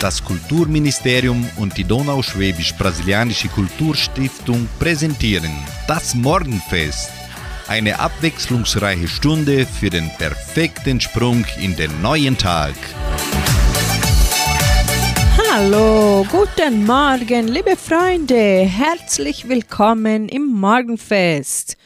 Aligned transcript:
Das 0.00 0.22
Kulturministerium 0.22 1.48
und 1.56 1.76
die 1.76 1.82
Donauschwäbisch-Brasilianische 1.82 3.48
Kulturstiftung 3.48 4.68
präsentieren 4.78 5.50
das 5.88 6.14
Morgenfest. 6.14 7.10
Eine 7.66 7.98
abwechslungsreiche 7.98 9.08
Stunde 9.08 9.66
für 9.66 9.90
den 9.90 10.08
perfekten 10.16 11.00
Sprung 11.00 11.44
in 11.60 11.74
den 11.74 12.00
neuen 12.00 12.38
Tag. 12.38 12.74
Hallo, 15.50 16.24
guten 16.30 16.86
Morgen, 16.86 17.48
liebe 17.48 17.76
Freunde. 17.76 18.66
Herzlich 18.66 19.48
willkommen 19.48 20.28
im 20.28 20.46
Morgenfest. 20.46 21.76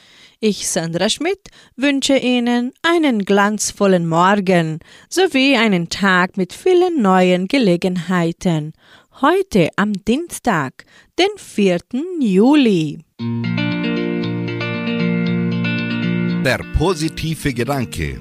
Ich, 0.45 0.69
Sandra 0.69 1.09
Schmidt, 1.09 1.51
wünsche 1.77 2.17
Ihnen 2.17 2.73
einen 2.83 3.25
glanzvollen 3.25 4.09
Morgen 4.09 4.81
sowie 5.09 5.57
einen 5.57 5.89
Tag 5.89 6.37
mit 6.37 6.53
vielen 6.53 7.01
neuen 7.01 7.47
Gelegenheiten. 7.47 8.73
Heute 9.21 9.69
am 9.77 9.93
Dienstag, 9.93 10.85
den 11.17 11.29
4. 11.37 11.79
Juli. 12.19 12.99
Der 16.45 16.59
positive 16.77 17.55
Gedanke. 17.55 18.21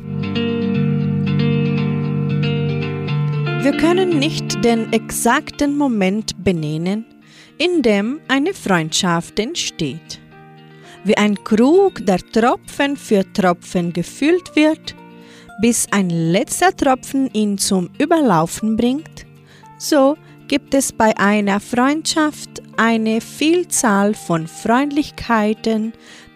Wir 3.64 3.78
können 3.78 4.20
nicht 4.20 4.64
den 4.64 4.94
exakten 4.94 5.76
Moment 5.76 6.44
benennen, 6.44 7.04
in 7.58 7.82
dem 7.82 8.20
eine 8.28 8.54
Freundschaft 8.54 9.40
entsteht 9.40 10.21
wie 11.04 11.18
ein 11.18 11.44
Krug, 11.44 12.06
der 12.06 12.20
Tropfen 12.20 12.96
für 12.98 13.24
Tropfen 13.34 13.94
gefüllt 13.94 14.56
wird, 14.56 14.96
bis 15.62 15.88
ein 15.92 16.10
letzter 16.10 16.76
Tropfen 16.76 17.30
ihn 17.34 17.58
zum 17.58 17.90
Überlaufen 17.98 18.78
bringt, 18.78 19.26
so 19.78 20.16
gibt 20.48 20.74
es 20.74 20.92
bei 20.92 21.18
einer 21.18 21.60
Freundschaft 21.60 22.62
eine 22.78 23.22
Vielzahl 23.22 24.14
von 24.14 24.48
Freundlichkeiten 24.48 25.94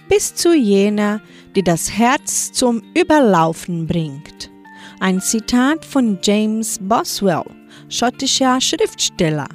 bis 0.08 0.34
zu 0.36 0.56
jener, 0.56 1.22
die 1.56 1.64
das 1.64 1.92
Herz 1.92 2.52
zum 2.52 2.82
Überlaufen 2.94 3.88
bringt. 3.88 4.50
Ein 5.00 5.20
Zitat 5.20 5.84
von 5.84 6.20
James 6.24 6.80
Boswell, 6.82 7.44
schottischer 7.90 8.62
Schriftsteller. 8.62 9.48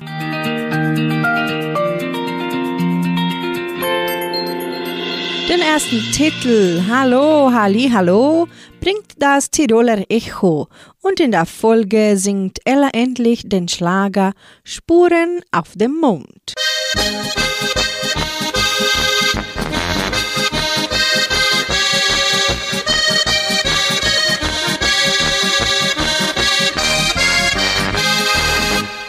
Den 5.51 5.62
ersten 5.62 6.01
Titel. 6.12 6.81
Hallo, 6.89 7.51
Halli, 7.53 7.91
Hallo. 7.93 8.47
Bringt 8.81 9.15
das 9.19 9.51
Tiroler 9.51 10.05
Echo. 10.09 10.69
Und 11.03 11.19
in 11.19 11.33
der 11.33 11.45
Folge 11.45 12.17
singt 12.17 12.61
Ella 12.65 12.91
endlich 12.93 13.48
den 13.48 13.67
Schlager 13.67 14.33
Spuren 14.62 15.41
auf 15.51 15.73
dem 15.75 15.97
Mond. 16.01 16.55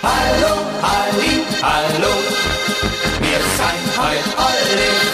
Hallo, 0.02 0.53
Halli, 0.81 1.44
hallo, 1.62 2.14
wir 3.19 3.42
sind 3.59 4.00
heute 4.00 4.38
alle 4.39 5.11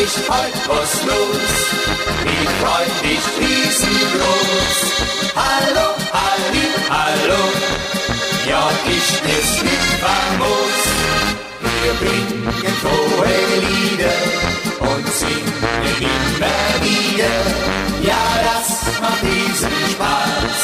uns 0.00 0.16
ist 0.16 0.30
heute 0.30 0.68
was 0.68 1.02
los, 1.04 1.56
die 2.24 2.46
Freude 2.60 3.14
ist 3.16 3.30
riesengroß. 3.38 4.78
Hallo, 5.36 5.94
Halli, 6.12 6.66
hallo, 6.88 7.42
ja, 8.48 8.70
ist 8.88 9.22
es 9.24 9.62
nicht 9.62 9.90
famos. 10.00 10.76
Wir 11.60 11.92
bringen 11.94 12.74
frohe 12.80 13.38
Lieder 13.66 14.20
und 14.90 15.06
singen 15.12 15.62
immer 16.00 16.68
wieder. 16.84 17.36
Ja, 18.02 18.24
das 18.48 19.00
macht 19.00 19.22
diesen 19.22 19.76
Spaß. 19.92 20.60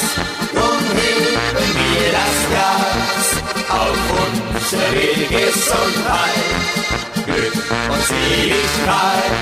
Drum 0.54 0.82
heben 0.96 1.75
wir 1.76 2.08
das 2.19 2.36
Glas 2.50 3.26
auf 3.69 4.00
unsere 4.25 5.06
Gesundheit, 5.28 7.06
Glück 7.36 7.52
und 7.92 8.02
Seligkeit, 8.02 9.32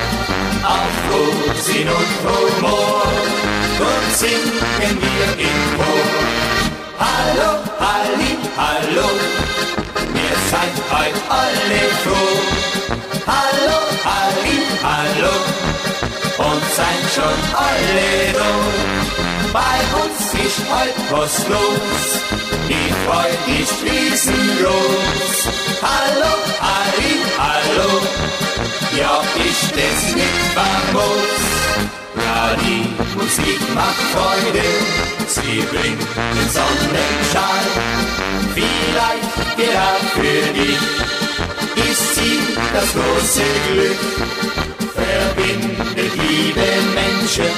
auf 0.64 0.90
Frohsinn 1.06 1.88
und 1.88 2.12
Humor. 2.24 3.02
Drum 3.78 4.04
singen 4.12 4.98
wir 5.00 5.28
im 5.46 5.60
Chor. 5.76 6.04
Hallo, 6.98 7.50
Halli, 7.78 8.32
hallo, 8.56 9.08
wir 10.12 10.36
seid 10.50 10.74
heute 10.90 11.20
alle 11.28 11.82
froh. 12.02 12.34
Hallo, 13.28 13.78
Halli, 14.04 14.58
hallo, 14.82 15.34
und 16.50 16.62
seid 16.74 17.02
schon 17.14 17.38
alle 17.54 18.32
da. 18.34 18.50
Bei 19.52 19.78
uns 20.02 20.34
ist 20.44 20.60
heute 20.68 21.00
was 21.10 21.48
los, 21.48 22.23
die 22.68 22.92
Freude 23.04 23.62
ist 23.62 23.82
riesengroß. 23.82 25.48
Hallo, 25.82 26.32
Halli, 26.60 27.12
hallo, 27.38 27.90
ja, 28.98 29.22
ist 29.44 29.72
es 29.72 30.14
nicht 30.14 30.44
famos. 30.54 31.44
Ja, 32.16 32.54
die 32.56 32.84
Musik 33.18 33.60
macht 33.74 34.02
Freude, 34.14 34.66
sie 35.26 35.60
bringt 35.70 36.00
den 36.00 36.48
Sonnenschein. 36.56 37.68
Vielleicht 38.54 39.56
gerade 39.56 40.06
für 40.14 40.52
dich 40.54 41.90
ist 41.90 42.14
sie 42.14 42.40
das 42.72 42.92
große 42.92 43.42
Glück. 43.72 44.63
Verbindet 44.94 46.12
liebe 46.14 46.68
Menschen, 46.94 47.54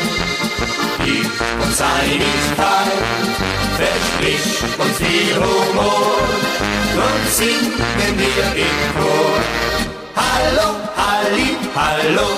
Lieb 1.05 1.31
und 1.63 1.75
Seinigkeit, 1.75 3.01
verspricht 3.77 4.79
uns 4.79 4.97
viel 4.97 5.37
Humor. 5.37 6.17
Drum 6.95 7.21
singen 7.31 8.15
wir 8.17 8.47
im 8.67 8.79
Chor. 8.97 9.39
Hallo, 10.17 10.69
Halli, 10.97 11.57
hallo, 11.75 12.29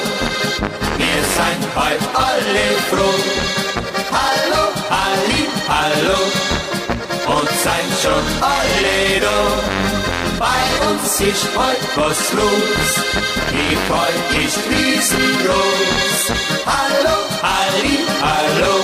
wir 0.96 1.20
sind 1.36 1.62
heute 1.76 2.06
alle 2.14 2.66
froh. 2.90 3.20
Hallo, 4.10 4.62
Halli, 4.90 5.42
hallo, 5.68 6.18
und 7.36 7.48
seid 7.62 7.88
schon 8.02 8.24
alle 8.42 9.20
da. 9.20 9.67
Bei 10.38 10.88
uns 10.88 11.20
ist 11.20 11.48
heute 11.56 11.86
was 11.96 12.32
los, 12.32 13.04
die 13.50 13.76
Freude 13.88 14.44
ist 14.44 14.58
riesengroß. 14.70 16.32
Hallo, 16.64 17.16
Halli, 17.42 17.98
hallo, 18.22 18.74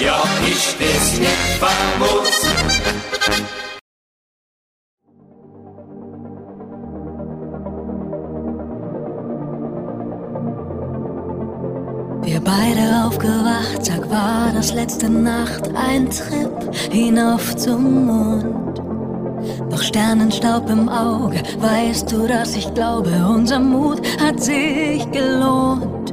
ja, 0.00 0.22
ist 0.48 0.76
es 0.80 1.18
nicht 1.18 1.30
famos. 1.58 2.46
Wir 12.22 12.40
beide 12.40 13.04
aufgewacht, 13.04 13.84
Tag 13.84 14.08
war 14.10 14.52
das 14.54 14.72
letzte 14.72 15.10
Nacht, 15.10 15.68
ein 15.74 16.08
Trip 16.08 16.72
hinauf 16.92 17.56
zum 17.56 18.06
Mond. 18.06 18.71
Doch 19.70 19.82
Sternenstaub 19.82 20.68
im 20.70 20.88
Auge, 20.88 21.42
weißt 21.58 22.10
du, 22.12 22.26
dass 22.26 22.56
ich 22.56 22.72
glaube, 22.74 23.10
unser 23.28 23.58
Mut 23.58 24.00
hat 24.20 24.40
sich 24.40 25.10
gelohnt. 25.10 26.12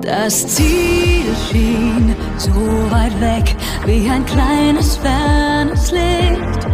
Das 0.00 0.46
Ziel 0.46 1.24
schien 1.50 2.14
so 2.36 2.50
weit 2.90 3.18
weg, 3.20 3.56
wie 3.86 4.08
ein 4.08 4.24
kleines 4.26 4.96
fernes 4.96 5.90
Licht. 5.92 6.66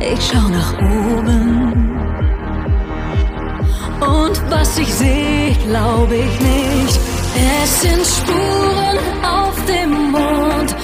Ich 0.00 0.20
schau 0.30 0.48
nach 0.48 0.74
oben. 0.78 2.00
Und 4.00 4.42
was 4.50 4.78
ich 4.78 4.92
sehe, 4.92 5.54
glaube 5.68 6.16
ich 6.16 6.40
nicht. 6.40 7.00
Es 7.62 7.80
sind 7.80 8.06
Spuren 8.06 8.98
auf 9.22 9.64
dem 9.66 10.10
Mond 10.10 10.76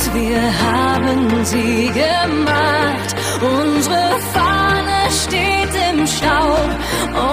und 0.00 0.14
wir 0.14 0.40
haben 0.40 1.44
sie 1.44 1.90
gemacht. 1.92 3.14
Unsere 3.40 4.18
Fahne 4.32 5.10
steht 5.10 5.74
im 5.90 6.06
Staub 6.06 6.70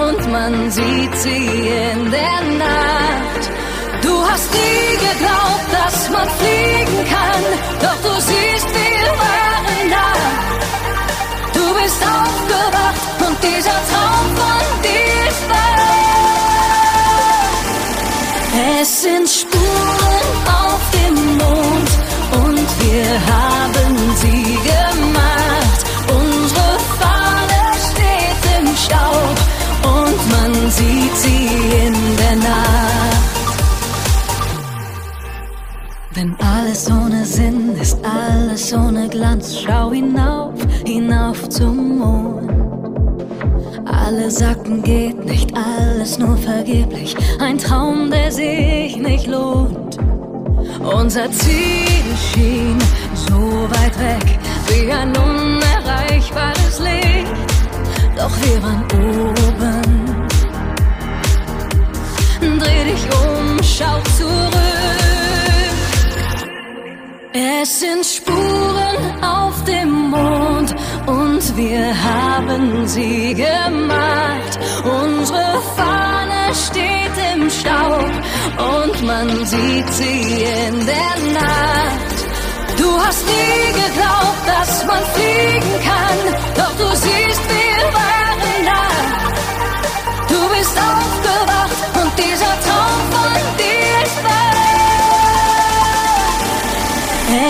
und 0.00 0.32
man 0.32 0.70
sieht 0.70 1.14
sie 1.16 1.68
in 1.68 2.10
der 2.10 2.40
Nacht. 2.58 3.50
Du 4.02 4.22
hast 4.28 4.50
nie 4.52 4.96
geglaubt, 5.08 5.68
dass 5.72 6.10
man 6.10 6.28
fliegen 6.28 7.04
kann, 7.14 7.44
doch 7.80 7.98
du 8.02 8.20
siehst, 8.20 8.68
wir 8.68 9.08
waren 9.24 9.90
da. 9.90 10.10
Du 11.54 11.64
bist 11.80 12.02
aufgewacht 12.02 13.18
und 13.26 13.36
dieser 13.42 13.78
Traum 13.90 14.26
von 14.36 14.82
dir 14.82 15.28
ist 15.28 15.48
wahr. 15.50 15.68
Wir 22.80 23.12
haben 23.26 23.96
sie 24.16 24.58
gemacht. 24.72 25.80
Unsere 26.08 26.78
Fahne 26.98 27.60
steht 27.90 28.42
im 28.58 28.66
Staub 28.76 29.36
und 29.84 30.18
man 30.30 30.70
sieht 30.70 31.16
sie 31.16 31.46
in 31.86 31.94
der 32.16 32.36
Nacht. 32.36 33.18
Wenn 36.14 36.36
alles 36.40 36.90
ohne 36.90 37.24
Sinn 37.24 37.76
ist, 37.80 37.98
alles 38.04 38.72
ohne 38.72 39.08
Glanz, 39.08 39.60
schau 39.60 39.92
hinauf, 39.92 40.54
hinauf 40.84 41.48
zum 41.48 41.98
Mond. 41.98 42.50
Alle 43.84 44.30
sagten, 44.30 44.82
geht 44.82 45.24
nicht, 45.24 45.52
alles 45.54 46.18
nur 46.18 46.36
vergeblich. 46.36 47.14
Ein 47.38 47.58
Traum, 47.58 48.10
der 48.10 48.32
sich 48.32 48.96
nicht 48.96 49.26
lohnt. 49.26 49.98
Unser 50.80 51.30
Ziel 51.32 52.16
schien 52.32 52.78
so 53.14 53.68
weit 53.70 53.98
weg, 53.98 54.38
wie 54.68 54.92
ein 54.92 55.08
unerreichbares 55.16 56.78
Licht, 56.78 57.32
doch 58.16 58.30
wir 58.42 58.62
waren 58.62 58.84
oben. 58.92 60.18
Dreh 62.58 62.84
dich 62.84 63.04
um, 63.12 63.58
schau 63.62 64.00
zurück. 64.16 65.07
Es 67.32 67.80
sind 67.80 68.06
Spuren 68.06 69.22
auf 69.22 69.62
dem 69.64 70.10
Mond 70.10 70.74
und 71.06 71.56
wir 71.58 71.92
haben 72.02 72.86
sie 72.86 73.34
gemacht. 73.34 74.58
Unsere 74.82 75.60
Fahne 75.76 76.54
steht 76.54 77.12
im 77.34 77.50
Staub 77.50 78.10
und 78.56 79.06
man 79.06 79.44
sieht 79.44 79.92
sie 79.92 80.42
in 80.42 80.86
der 80.86 81.32
Nacht. 81.34 82.18
Du 82.78 82.98
hast 82.98 83.26
nie 83.26 83.72
geglaubt, 83.74 84.46
dass 84.46 84.86
man 84.86 85.02
fliegen 85.12 85.74
kann, 85.84 86.34
doch 86.56 86.76
du 86.78 86.96
siehst, 86.96 87.42
wir 87.50 87.84
waren 87.92 88.64
da. 88.64 88.88
Du 90.28 90.48
bist 90.56 90.78
aufgewacht 90.78 91.80
und 92.00 92.10
dieser 92.18 92.54
Traum 92.64 93.00
von 93.12 93.32
dir 93.58 94.06
ist 94.06 94.27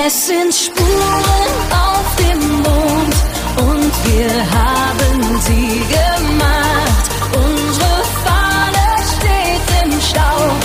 Es 0.08 0.26
sind 0.26 0.54
Spuren 0.54 1.58
auf 1.70 2.16
dem 2.16 2.40
Mond 2.62 3.14
und 3.60 3.92
wir 4.06 4.32
haben 4.58 5.38
sie 5.38 5.82
gemacht. 5.96 7.10
Unsere 7.34 8.02
Fahne 8.24 8.86
steht 9.12 9.66
im 9.84 9.92
Staub 10.00 10.60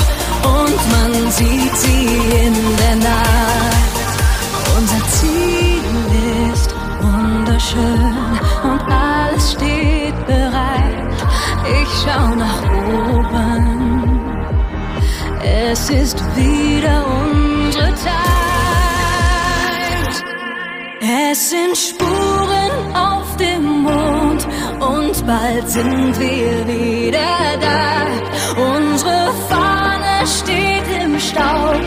und 0.46 0.80
man 0.94 1.30
sieht 1.30 1.76
sie 1.76 2.06
in 2.46 2.56
der 2.78 2.96
Nacht. 2.96 4.06
Unser 4.78 5.02
Ziel 5.10 5.84
ist 6.50 6.74
wunderschön 7.02 8.16
und 8.64 8.82
alles 8.90 9.52
steht 9.52 10.26
bereit. 10.26 11.20
Ich 11.82 11.90
schau 12.02 12.34
nach 12.34 12.62
oben. 13.12 14.22
Es 15.44 15.90
ist 15.90 16.24
wieder 16.34 17.06
unsere 17.06 17.94
Zeit. 17.96 18.33
Es 21.06 21.50
sind 21.50 21.78
Spuren 21.78 22.96
auf 22.96 23.36
dem 23.36 23.82
Mond 23.82 24.48
und 24.80 25.28
bald 25.28 25.70
sind 25.70 26.18
wir 26.18 26.66
wieder 26.66 27.58
da. 27.60 28.08
Unsere 28.56 29.34
Fahne 29.50 30.26
steht 30.26 31.04
im 31.04 31.20
Staub 31.20 31.82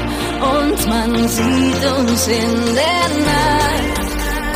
und 0.58 0.88
man 0.88 1.28
sieht 1.28 1.82
uns 1.98 2.28
in 2.28 2.74
der 2.74 3.08
Nacht. 3.24 4.12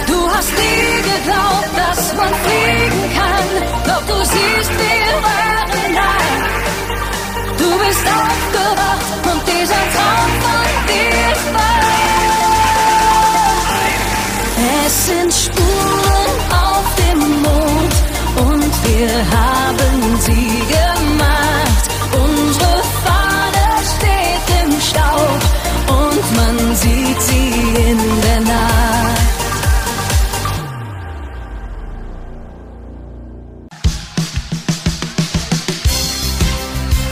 Du 0.07 0.31
hast 0.31 0.53
nie 0.53 1.03
geglaubt, 1.09 1.73
dass 1.79 2.15
man 2.15 2.29
fliegen 2.45 3.03
kann, 3.17 3.49
doch 3.87 4.15
du 4.15 4.21
siehst, 4.25 4.73
wir 4.79 5.15
waren 5.25 5.95
da. 5.95 6.13
Du 7.57 7.79
bist 7.79 8.07
aufgewacht 8.07 9.27
und 9.33 9.41
dieser 9.49 9.85
Traum 9.95 10.31
von 10.45 10.87
dir 10.87 11.33
ist 11.33 11.55
wahr. 11.55 11.80
Es 14.93 15.07
sind 15.07 15.33
Spuren 15.33 16.37
auf 16.51 16.87
dem 16.97 17.21
Mond 17.43 17.95
und 18.51 18.73
wir 18.89 19.13
haben 19.31 20.19
sie 20.19 20.51
gemacht. 20.75 21.85
Unsere 22.13 22.83
Fahne 23.05 23.67
steht 23.95 24.47
im 24.65 24.71
Staub 24.81 25.41
und 25.87 26.37
man 26.37 26.75
sieht 26.75 27.23
sie 27.23 27.51
in 27.89 27.99
der 28.23 28.41
Nacht. 28.41 29.21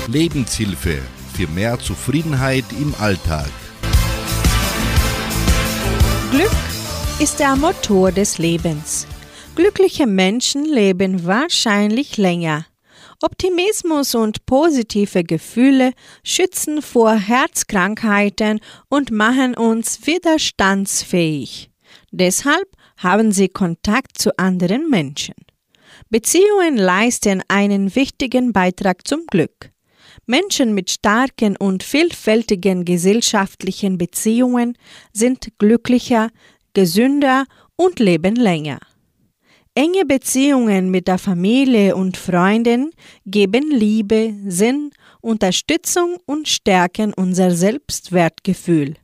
Lebenshilfe 0.08 0.98
für 1.32 1.46
mehr 1.46 1.78
Zufriedenheit 1.78 2.64
im 2.72 2.92
Alltag. 2.98 3.50
Glück 6.32 6.50
ist 7.20 7.40
der 7.40 7.56
Motor 7.56 8.12
des 8.12 8.38
Lebens. 8.38 9.04
Glückliche 9.56 10.06
Menschen 10.06 10.64
leben 10.64 11.26
wahrscheinlich 11.26 12.16
länger. 12.16 12.66
Optimismus 13.20 14.14
und 14.14 14.46
positive 14.46 15.24
Gefühle 15.24 15.94
schützen 16.22 16.80
vor 16.80 17.14
Herzkrankheiten 17.14 18.60
und 18.88 19.10
machen 19.10 19.56
uns 19.56 20.06
widerstandsfähig. 20.06 21.70
Deshalb 22.12 22.68
haben 22.98 23.32
sie 23.32 23.48
Kontakt 23.48 24.16
zu 24.16 24.38
anderen 24.38 24.88
Menschen. 24.88 25.34
Beziehungen 26.10 26.76
leisten 26.76 27.42
einen 27.48 27.96
wichtigen 27.96 28.52
Beitrag 28.52 29.08
zum 29.08 29.26
Glück. 29.26 29.72
Menschen 30.26 30.74
mit 30.74 30.90
starken 30.90 31.56
und 31.56 31.82
vielfältigen 31.82 32.84
gesellschaftlichen 32.84 33.98
Beziehungen 33.98 34.76
sind 35.12 35.48
glücklicher, 35.58 36.28
gesünder 36.74 37.44
und 37.76 37.98
leben 37.98 38.36
länger. 38.36 38.78
Enge 39.74 40.04
Beziehungen 40.04 40.90
mit 40.90 41.06
der 41.06 41.18
Familie 41.18 41.94
und 41.94 42.16
Freunden 42.16 42.90
geben 43.26 43.70
Liebe, 43.70 44.34
Sinn, 44.46 44.90
Unterstützung 45.20 46.18
und 46.26 46.48
stärken 46.48 47.12
unser 47.14 47.52
Selbstwertgefühl. 47.52 48.96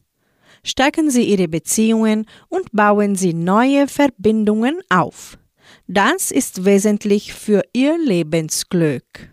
Stärken 0.65 1.11
Sie 1.11 1.25
Ihre 1.25 1.47
Beziehungen 1.47 2.27
und 2.49 2.73
bauen 2.73 3.15
Sie 3.15 3.35
neue 3.35 3.87
Verbindungen 3.87 4.81
auf. 4.89 5.39
Das 5.87 6.31
ist 6.31 6.65
wesentlich 6.65 7.35
für 7.35 7.63
Ihr 7.73 7.97
Lebensglück. 7.99 9.31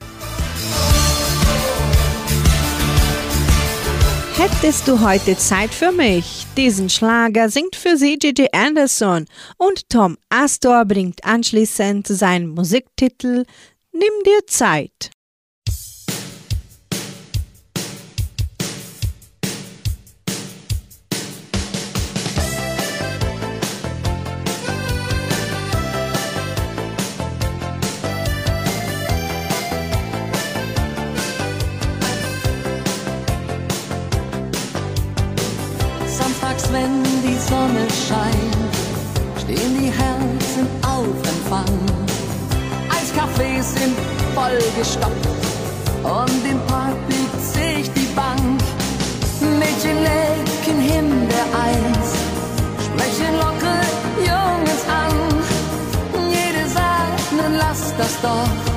Hättest 4.42 4.88
du 4.88 5.00
heute 5.02 5.38
Zeit 5.38 5.72
für 5.72 5.92
mich? 5.92 6.48
Diesen 6.58 6.90
Schlager 6.90 7.48
singt 7.48 7.76
für 7.76 7.96
sie 7.96 8.18
Gigi 8.18 8.48
Anderson 8.52 9.26
und 9.60 9.88
Tom 9.88 10.18
Astor 10.30 10.84
bringt 10.86 11.24
anschließend 11.24 12.08
seinen 12.08 12.48
Musiktitel 12.48 13.46
Nimm 13.92 14.24
dir 14.26 14.40
Zeit. 14.48 15.12
Wenn 36.72 37.04
die 37.22 37.38
Sonne 37.38 37.86
scheint, 38.08 38.76
stehen 39.42 39.74
die 39.80 39.92
Herzen 39.92 40.68
auf 40.82 41.16
Empfang. 41.34 41.78
Eiscafés 42.90 43.64
sind 43.78 43.96
vollgestopft 44.34 45.30
und 46.04 46.46
im 46.50 46.60
Park 46.68 46.96
biegt 47.08 47.42
sich 47.42 47.92
die 47.94 48.10
Bank. 48.16 48.62
Mädchen 49.60 49.98
lecken 50.04 50.80
Himbeereis, 50.80 52.10
sprechen 52.86 53.36
locker 53.44 53.82
Jungs 54.30 54.82
an. 55.04 55.16
Jede 56.30 56.68
sagt, 56.70 57.32
nun 57.32 57.54
lass 57.58 57.94
das 57.98 58.22
doch, 58.22 58.71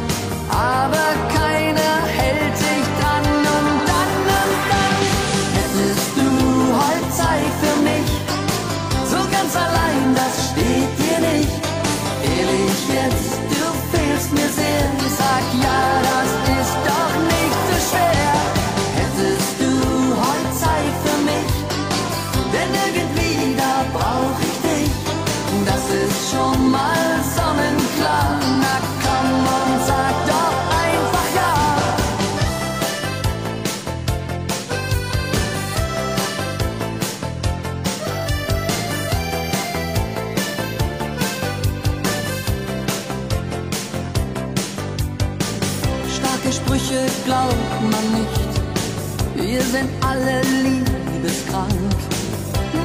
alle 50.25 50.41
liebeskrank. 50.63 51.95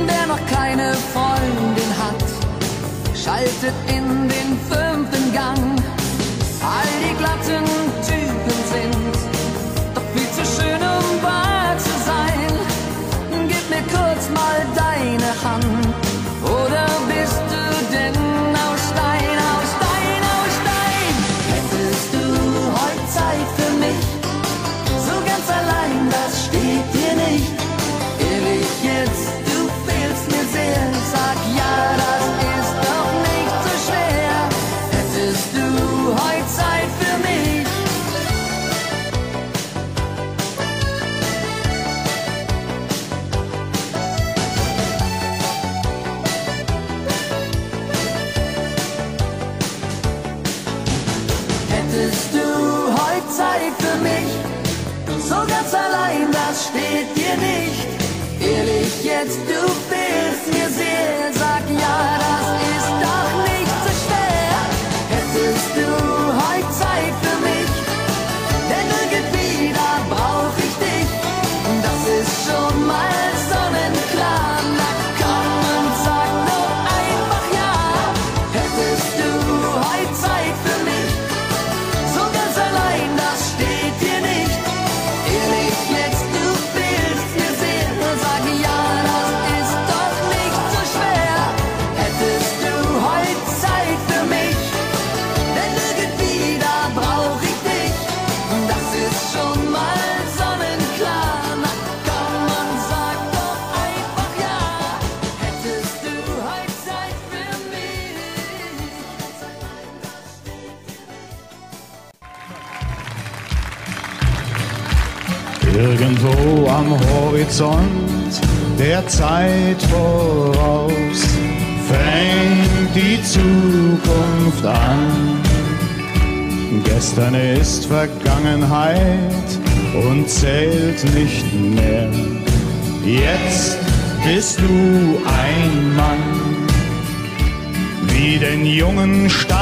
Wer 0.05 0.27
noch 0.27 0.46
keine 0.48 0.93
Freundin 1.13 1.91
hat, 1.98 2.24
schaltet 3.15 3.74
in 3.88 4.27
den 4.27 4.60
fünften 4.69 5.34
Gang. 5.34 5.81
All 6.62 6.91
die 7.01 7.15
glatten 7.17 7.78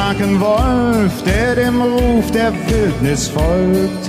starken 0.07 0.39
Wolf, 0.39 1.11
der 1.25 1.55
dem 1.55 1.81
Ruf 1.81 2.31
der 2.31 2.53
Wildnis 2.53 3.27
folgt, 3.27 4.07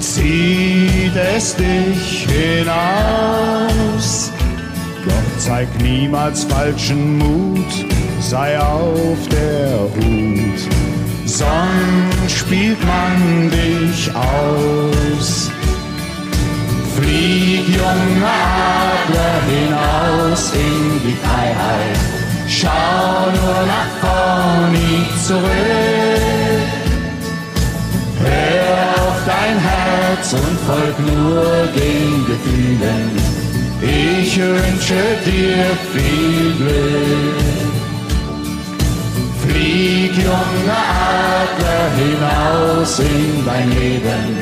zieht 0.00 1.14
es 1.14 1.54
dich 1.54 2.26
hinaus. 2.28 4.32
Doch 5.04 5.38
zeig 5.38 5.68
niemals 5.80 6.42
falschen 6.44 7.18
Mut, 7.18 7.86
sei 8.20 8.58
auf 8.58 9.28
der 9.30 9.78
Hut, 9.94 10.58
sonst 11.26 12.38
spielt 12.38 12.84
man 12.84 13.48
dich 13.48 14.10
aus. 14.16 15.52
Flieg, 16.96 17.68
junger 17.68 18.42
Adler, 18.90 19.38
hinaus 19.48 20.52
in 20.54 21.00
die 21.04 21.16
Freiheit. 21.24 22.15
Schau 22.48 23.30
nur 23.30 23.66
nach 23.66 23.90
vorn, 24.00 24.72
nie 24.72 25.06
zurück. 25.26 25.46
Hör 28.22 29.04
auf 29.04 29.18
dein 29.26 29.58
Herz 29.58 30.32
und 30.32 30.58
folg 30.66 30.98
nur 31.00 31.66
den 31.74 32.24
Gefühlen. 32.26 33.10
Ich 33.82 34.38
wünsche 34.38 35.02
dir 35.24 35.64
viel 35.92 36.54
Glück. 36.58 37.46
Flieg, 39.42 40.12
junger 40.16 40.84
Adler, 41.42 41.86
hinaus 41.96 42.98
in 43.00 43.44
dein 43.44 43.70
Leben. 43.70 44.38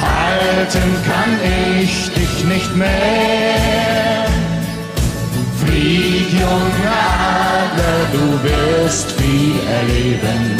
Halten 0.00 0.96
kann 1.04 1.38
ich 1.82 2.10
dich 2.12 2.44
nicht 2.44 2.76
mehr. 2.76 4.39
Flieg, 5.64 6.32
junger 6.32 7.00
Adler, 7.20 8.02
du 8.12 8.24
wirst 8.48 9.12
viel 9.12 9.56
erleben. 9.68 10.56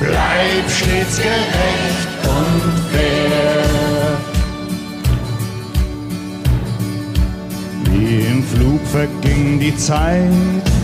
Bleib 0.00 0.70
stets 0.70 1.16
gerecht 1.16 2.10
und 2.24 2.62
fair. 2.92 4.14
Wie 7.84 8.26
im 8.26 8.42
Flug 8.42 8.80
verging 8.86 9.60
die 9.60 9.76
Zeit, 9.76 10.30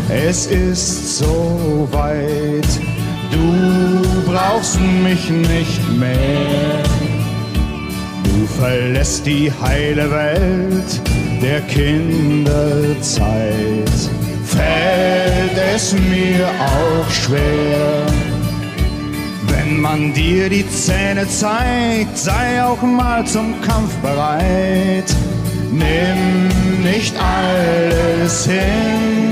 es 0.09 0.47
ist 0.47 1.19
so 1.19 1.89
weit. 1.93 2.69
Du 3.31 4.31
brauchst 4.31 4.79
mich 4.81 5.29
nicht 5.31 5.89
mehr. 5.99 6.83
Du 8.25 8.47
verlässt 8.59 9.27
die 9.27 9.53
heile 9.61 10.11
Welt 10.11 11.10
der 11.41 11.61
Kinderzeit. 11.63 13.31
Fällt 14.45 15.57
es 15.75 15.93
mir 15.93 16.49
auch 16.59 17.11
schwer, 17.11 18.07
wenn 19.47 19.81
man 19.81 20.13
dir 20.13 20.49
die 20.49 20.69
Zähne 20.69 21.27
zeigt, 21.29 22.19
sei 22.19 22.63
auch 22.65 22.83
mal 22.83 23.25
zum 23.27 23.61
Kampf 23.63 23.95
bereit. 24.03 25.15
Nimm 25.71 26.49
nicht 26.83 27.15
alles 27.17 28.45
hin, 28.47 29.31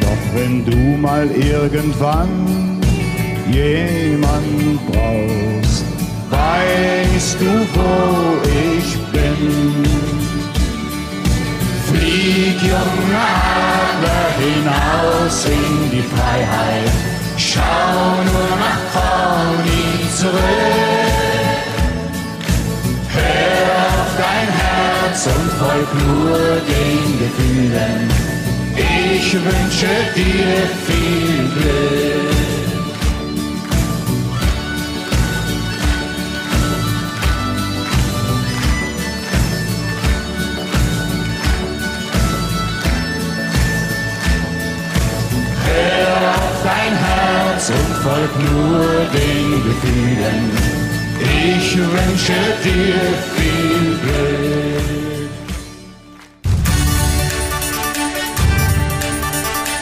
doch 0.00 0.34
wenn 0.34 0.64
du 0.64 0.76
mal 0.98 1.28
irgendwann 1.30 2.80
jemand 3.50 4.78
brauchst, 4.86 5.84
weißt 6.30 7.40
du, 7.40 7.66
wo 7.74 8.36
ich 8.46 8.98
bin. 9.12 9.89
Junger 12.62 13.28
Adler, 13.88 14.30
hinaus 14.38 15.46
in 15.46 15.90
die 15.90 16.02
Freiheit. 16.02 16.92
Schau 17.38 17.62
nur 18.28 18.50
nach 18.64 18.82
vorn, 18.92 19.64
nie 19.64 20.14
zurück. 20.14 20.40
Hör 23.08 23.70
auf 23.88 24.12
dein 24.18 24.48
Herz 24.62 25.26
und 25.26 25.50
folg 25.58 25.88
nur 26.04 26.38
den 26.74 27.18
Gefühlen. 27.18 28.10
Ich 28.76 29.32
wünsche 29.32 29.92
dir 30.14 30.68
viel 30.86 31.48
Glück. 31.54 32.09
Folg 48.02 48.30
nur 48.50 49.06
den 49.12 49.64
Gefühlen. 49.64 50.50
Ich 51.20 51.76
wünsche 51.76 52.40
dir 52.64 53.00
viel 53.36 53.98
Glück. 54.02 54.70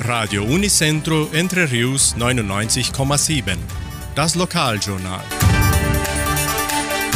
Radio 0.04 0.42
Unicentro 0.42 1.28
Entre 1.32 1.70
Rius 1.70 2.16
99,7. 2.18 3.56
Das 4.14 4.34
Lokaljournal. 4.34 5.20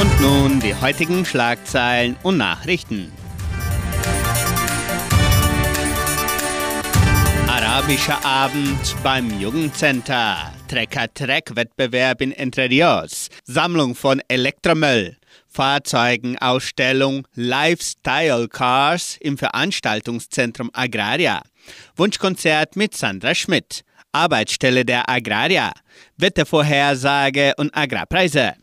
Und 0.00 0.20
nun 0.20 0.60
die 0.60 0.74
heutigen 0.74 1.24
Schlagzeilen 1.24 2.16
und 2.22 2.36
Nachrichten. 2.36 3.10
Arabischer 7.48 8.24
Abend 8.24 8.96
beim 9.02 9.40
Jugendcenter. 9.40 10.51
Trecker-Treck-Wettbewerb 10.72 12.22
in 12.22 12.32
Entre 12.32 12.70
Rios. 12.70 13.28
Sammlung 13.44 13.94
von 13.94 14.22
Elektromüll. 14.28 15.18
Fahrzeugenausstellung 15.46 17.28
Lifestyle 17.34 18.48
Cars 18.48 19.18
im 19.20 19.36
Veranstaltungszentrum 19.36 20.70
Agraria. 20.72 21.42
Wunschkonzert 21.94 22.76
mit 22.76 22.96
Sandra 22.96 23.34
Schmidt. 23.34 23.82
Arbeitsstelle 24.12 24.86
der 24.86 25.10
Agraria. 25.10 25.72
Wettervorhersage 26.16 27.52
und 27.58 27.76
Agrarpreise. 27.76 28.54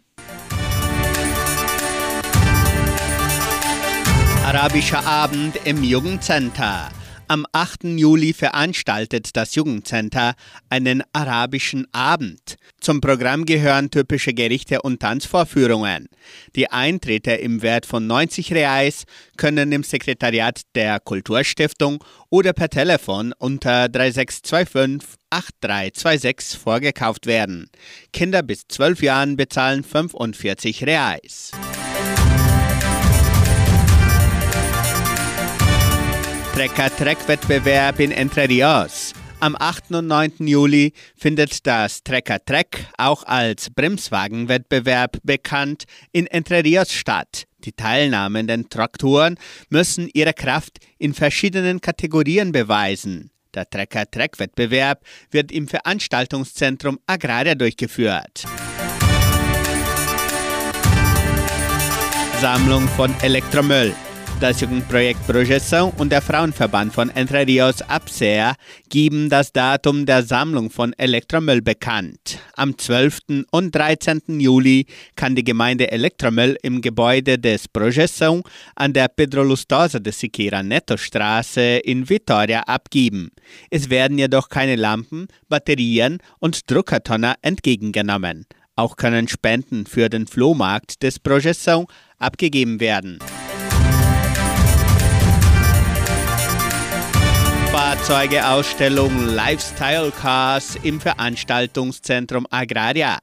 Arabischer 4.44 5.06
Abend 5.06 5.60
im 5.63 5.84
Jugendcenter. 5.84 6.89
Am 7.31 7.45
8. 7.51 7.83
Juli 7.83 8.33
veranstaltet 8.33 9.38
das 9.38 9.53
Jugendcenter 9.53 10.33
einen 10.67 11.03
arabischen 11.13 11.86
Abend. 11.91 12.55
Zum 12.81 13.01
Programm 13.01 13.45
gehören 13.45 13.91
typische 13.91 14.33
Gerichte 14.33 14.81
und 14.81 15.00
Tanzvorführungen. 15.00 16.09
Die 16.55 16.71
Eintritte 16.71 17.33
im 17.33 17.62
Wert 17.62 17.86
von 17.86 18.07
90 18.07 18.51
Reais 18.51 19.03
können 19.38 19.71
im 19.71 19.83
Sekretariat 19.83 20.62
der 20.74 21.00
Kulturstiftung 21.00 22.03
oder 22.31 22.51
per 22.51 22.69
Telefon 22.69 23.31
unter 23.38 23.89
3625 23.89 25.19
8326 25.29 26.57
vorgekauft 26.57 27.27
werden. 27.27 27.69
Kinder 28.12 28.41
bis 28.41 28.67
12 28.67 29.03
Jahren 29.03 29.38
bezahlen 29.38 29.83
45 29.83 30.83
Reais. 30.83 31.51
Trecker-Treck-Wettbewerb 36.60 38.01
in 38.01 38.12
Entre 38.12 38.50
Rios. 38.50 39.13
Am 39.39 39.56
8. 39.58 39.92
und 39.92 40.08
9. 40.08 40.46
Juli 40.46 40.92
findet 41.16 41.66
das 41.66 42.04
Trecker-Treck, 42.04 42.86
auch 42.98 43.24
als 43.24 43.70
Bremswagenwettbewerb 43.70 45.20
bekannt, 45.24 45.86
in 46.12 46.28
Entre 46.28 46.62
Rios 46.62 46.92
statt. 46.92 47.46
Die 47.60 47.72
teilnehmenden 47.72 48.67
Traktoren 48.67 49.38
müssen 49.69 50.10
ihre 50.13 50.34
Kraft 50.34 50.80
in 50.98 51.13
verschiedenen 51.13 51.80
Kategorien 51.80 52.52
beweisen. 52.52 53.32
Der 53.54 53.69
Trecker-Treck-Wettbewerb 53.69 55.06
wird 55.32 55.54
im 55.54 55.65
Veranstaltungszentrum 55.69 57.00
Agraria 57.08 57.56
durchgeführt. 57.56 58.43
Sammlung 62.41 62.86
von 62.89 63.15
Elektromüll. 63.22 63.95
Das 64.39 64.62
Jugendprojekt 64.62 65.28
Projeção 65.28 65.91
und 65.97 66.13
der 66.13 66.21
Frauenverband 66.21 66.93
von 66.93 67.10
Entre 67.10 67.45
Rios 67.45 67.82
Absea 67.82 68.56
geben 68.88 69.30
das 69.30 69.52
Datum 69.52 70.06
der 70.06 70.23
Sammlung 70.23 70.69
von 70.69 70.93
Elektromüll 70.93 71.62
bekannt. 71.62 72.39
Am 72.56 72.78
12. 72.78 73.45
und 73.52 73.75
13. 73.75 74.39
Juli 74.39 74.86
kann 75.17 75.36
die 75.36 75.43
Gemeinde 75.43 75.91
Elektromüll 75.91 76.56
im 76.63 76.80
Gebäude 76.80 77.38
des 77.38 77.67
Projeção 77.67 78.41
an 78.78 78.93
der 78.93 79.10
Pedro 79.10 79.43
Lustosa 79.43 79.99
de 79.99 80.13
Siqueira 80.13 80.63
Neto 80.63 80.95
Straße 80.95 81.80
in 81.84 82.08
Vitoria 82.08 82.62
abgeben. 82.62 83.32
Es 83.69 83.89
werden 83.89 84.17
jedoch 84.17 84.47
keine 84.47 84.78
Lampen, 84.78 85.28
Batterien 85.49 86.19
und 86.39 86.71
Druckertonner 86.71 87.36
entgegengenommen. 87.41 88.45
Auch 88.78 88.95
können 88.95 89.28
Spenden 89.28 89.86
für 89.86 90.08
den 90.08 90.28
Flohmarkt 90.28 91.04
des 91.04 91.19
Projeção 91.19 91.89
abgegeben 92.19 92.80
werden. 92.80 93.19
Fahrzeugeausstellung 97.99 99.35
Lifestyle 99.35 100.09
Cars 100.12 100.77
im 100.83 101.01
Veranstaltungszentrum 101.01 102.47
Agraria. 102.49 103.19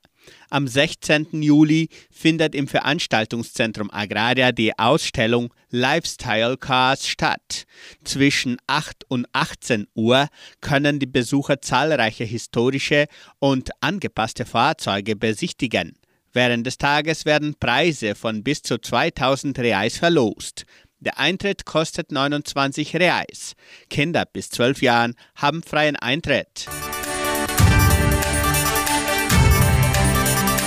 Am 0.50 0.68
16. 0.68 1.42
Juli 1.42 1.88
findet 2.10 2.54
im 2.54 2.68
Veranstaltungszentrum 2.68 3.90
Agraria 3.90 4.52
die 4.52 4.78
Ausstellung 4.78 5.52
Lifestyle 5.70 6.58
Cars 6.58 7.08
statt. 7.08 7.64
Zwischen 8.04 8.58
8 8.66 9.04
und 9.08 9.26
18 9.32 9.86
Uhr 9.94 10.28
können 10.60 10.98
die 10.98 11.06
Besucher 11.06 11.62
zahlreiche 11.62 12.24
historische 12.24 13.06
und 13.38 13.70
angepasste 13.80 14.44
Fahrzeuge 14.44 15.16
besichtigen. 15.16 15.96
Während 16.34 16.66
des 16.66 16.76
Tages 16.76 17.24
werden 17.24 17.54
Preise 17.58 18.14
von 18.14 18.44
bis 18.44 18.60
zu 18.60 18.76
2000 18.78 19.58
Reais 19.58 19.96
verlost. 19.96 20.66
Der 21.06 21.20
Eintritt 21.20 21.64
kostet 21.64 22.10
29 22.10 22.96
Reais. 22.96 23.54
Kinder 23.88 24.24
bis 24.26 24.50
12 24.50 24.82
Jahren 24.82 25.14
haben 25.36 25.62
freien 25.62 25.94
Eintritt. 25.94 26.66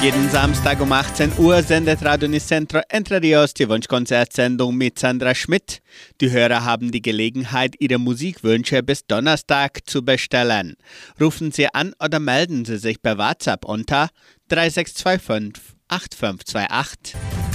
Jeden 0.01 0.29
Samstag 0.29 0.79
um 0.79 0.93
18 0.93 1.33
Uhr 1.39 1.61
sendet 1.61 2.05
Radio 2.05 2.29
Nicentro 2.29 2.79
Entre 2.87 3.21
Rios 3.21 3.53
die 3.53 3.67
Wunschkonzertsendung 3.67 4.77
mit 4.77 4.97
Sandra 4.97 5.35
Schmidt. 5.35 5.81
Die 6.21 6.31
Hörer 6.31 6.63
haben 6.63 6.93
die 6.93 7.01
Gelegenheit, 7.01 7.75
ihre 7.79 7.97
Musikwünsche 7.97 8.81
bis 8.81 9.05
Donnerstag 9.05 9.89
zu 9.89 10.05
bestellen. 10.05 10.77
Rufen 11.19 11.51
Sie 11.51 11.67
an 11.67 11.93
oder 12.01 12.21
melden 12.21 12.63
Sie 12.63 12.77
sich 12.77 13.01
per 13.01 13.17
WhatsApp 13.17 13.65
unter 13.65 14.07
3625 14.47 15.75
8528. 15.89 17.48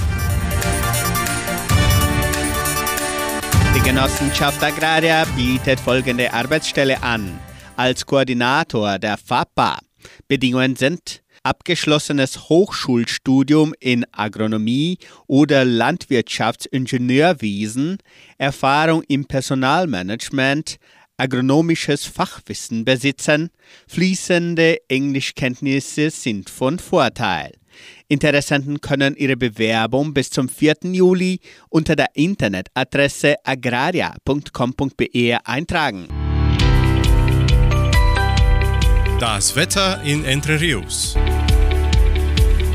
Die 3.74 3.80
Genossenschaft 3.80 4.62
Agraria 4.62 5.24
bietet 5.36 5.80
folgende 5.80 6.32
Arbeitsstelle 6.32 7.02
an. 7.02 7.40
Als 7.76 8.06
Koordinator 8.06 9.00
der 9.00 9.16
FAPA. 9.16 9.80
Bedingungen 10.28 10.76
sind 10.76 11.24
abgeschlossenes 11.42 12.48
Hochschulstudium 12.48 13.74
in 13.80 14.06
Agronomie 14.12 14.98
oder 15.26 15.64
Landwirtschaftsingenieurwesen, 15.64 17.98
Erfahrung 18.38 19.02
im 19.08 19.24
Personalmanagement, 19.24 20.76
agronomisches 21.16 22.04
Fachwissen 22.04 22.84
besitzen, 22.84 23.50
fließende 23.88 24.88
Englischkenntnisse 24.88 26.10
sind 26.10 26.48
von 26.48 26.78
Vorteil. 26.78 27.50
Interessenten 28.14 28.80
können 28.80 29.16
ihre 29.16 29.36
Bewerbung 29.36 30.14
bis 30.14 30.30
zum 30.30 30.48
4. 30.48 30.76
Juli 30.84 31.40
unter 31.68 31.96
der 31.96 32.14
Internetadresse 32.14 33.34
agraria.com.be 33.42 35.38
eintragen. 35.44 36.06
Das 39.18 39.56
Wetter 39.56 40.00
in 40.04 40.24
Entre 40.24 40.60
Rios. 40.60 41.16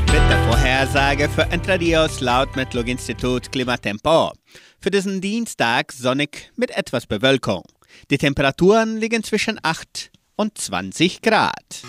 Wettervorhersage 0.08 1.30
für 1.30 1.50
Entre 1.50 1.80
Rios 1.80 2.20
laut 2.20 2.54
Metlog-Institut 2.54 3.50
Klimatempo. 3.50 4.32
Für 4.78 4.90
diesen 4.90 5.22
Dienstag 5.22 5.92
sonnig 5.92 6.52
mit 6.56 6.70
etwas 6.70 7.06
Bewölkung. 7.06 7.62
Die 8.10 8.18
Temperaturen 8.18 8.98
liegen 8.98 9.24
zwischen 9.24 9.58
8 9.62 10.10
und 10.36 10.58
20 10.58 11.22
Grad. 11.22 11.82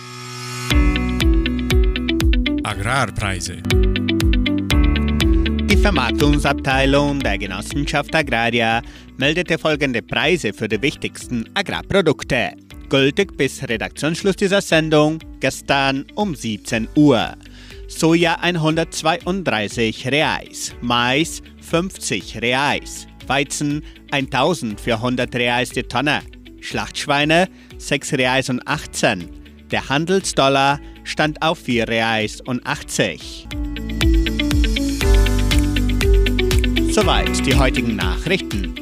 Agrarpreise. 2.72 3.58
Die 5.70 5.76
Vermarktungsabteilung 5.76 7.20
der 7.20 7.38
Genossenschaft 7.38 8.16
Agraria 8.16 8.82
meldete 9.18 9.58
folgende 9.58 10.02
Preise 10.02 10.54
für 10.54 10.70
die 10.70 10.82
wichtigsten 10.82 11.50
Agrarprodukte. 11.54 12.54
Gültig 12.88 13.36
bis 13.36 13.62
Redaktionsschluss 13.68 14.38
dieser 14.38 14.62
Sendung 14.62 15.20
gestern 15.42 16.06
um 16.16 16.34
17 16.34 16.88
Uhr. 16.96 17.34
Soja 17.90 18.36
132 18.36 20.08
Reais, 20.08 20.74
Mais 20.80 21.42
50 21.60 22.42
Reais, 22.42 23.06
Weizen 23.28 23.84
1400 24.12 25.36
Reais 25.36 25.72
die 25.72 25.84
Tonne, 25.84 26.22
Schlachtschweine 26.62 27.50
6 27.80 28.14
Reais 28.14 28.50
und 28.50 28.66
18. 28.66 29.30
Der 29.72 29.90
Handelsdollar 29.90 30.80
stand 31.04 31.42
auf 31.42 31.60
4 31.60 31.88
Reais 31.88 32.42
und 32.42 32.66
80. 32.66 33.48
Soweit 36.92 37.46
die 37.46 37.56
heutigen 37.56 37.96
Nachrichten. 37.96 38.76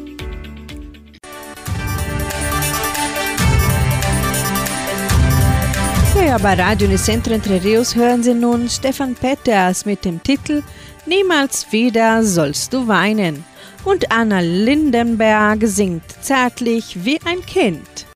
Hier 6.14 6.38
bei 6.40 6.54
Radio 6.56 6.88
Unicentro 6.88 7.34
Entre 7.34 7.64
Rios 7.64 7.96
hören 7.96 8.24
Sie 8.24 8.34
nun 8.34 8.68
Stefan 8.68 9.16
Peters 9.16 9.86
mit 9.86 10.04
dem 10.06 10.22
Titel 10.22 10.64
Niemals 11.06 11.72
wieder 11.72 12.24
sollst 12.24 12.74
du 12.74 12.88
weinen. 12.88 13.44
Und 13.84 14.12
Anna 14.12 14.40
Lindenberg 14.40 15.60
singt 15.64 16.04
zärtlich 16.22 17.06
wie 17.06 17.20
ein 17.26 17.46
Kind. 17.46 18.09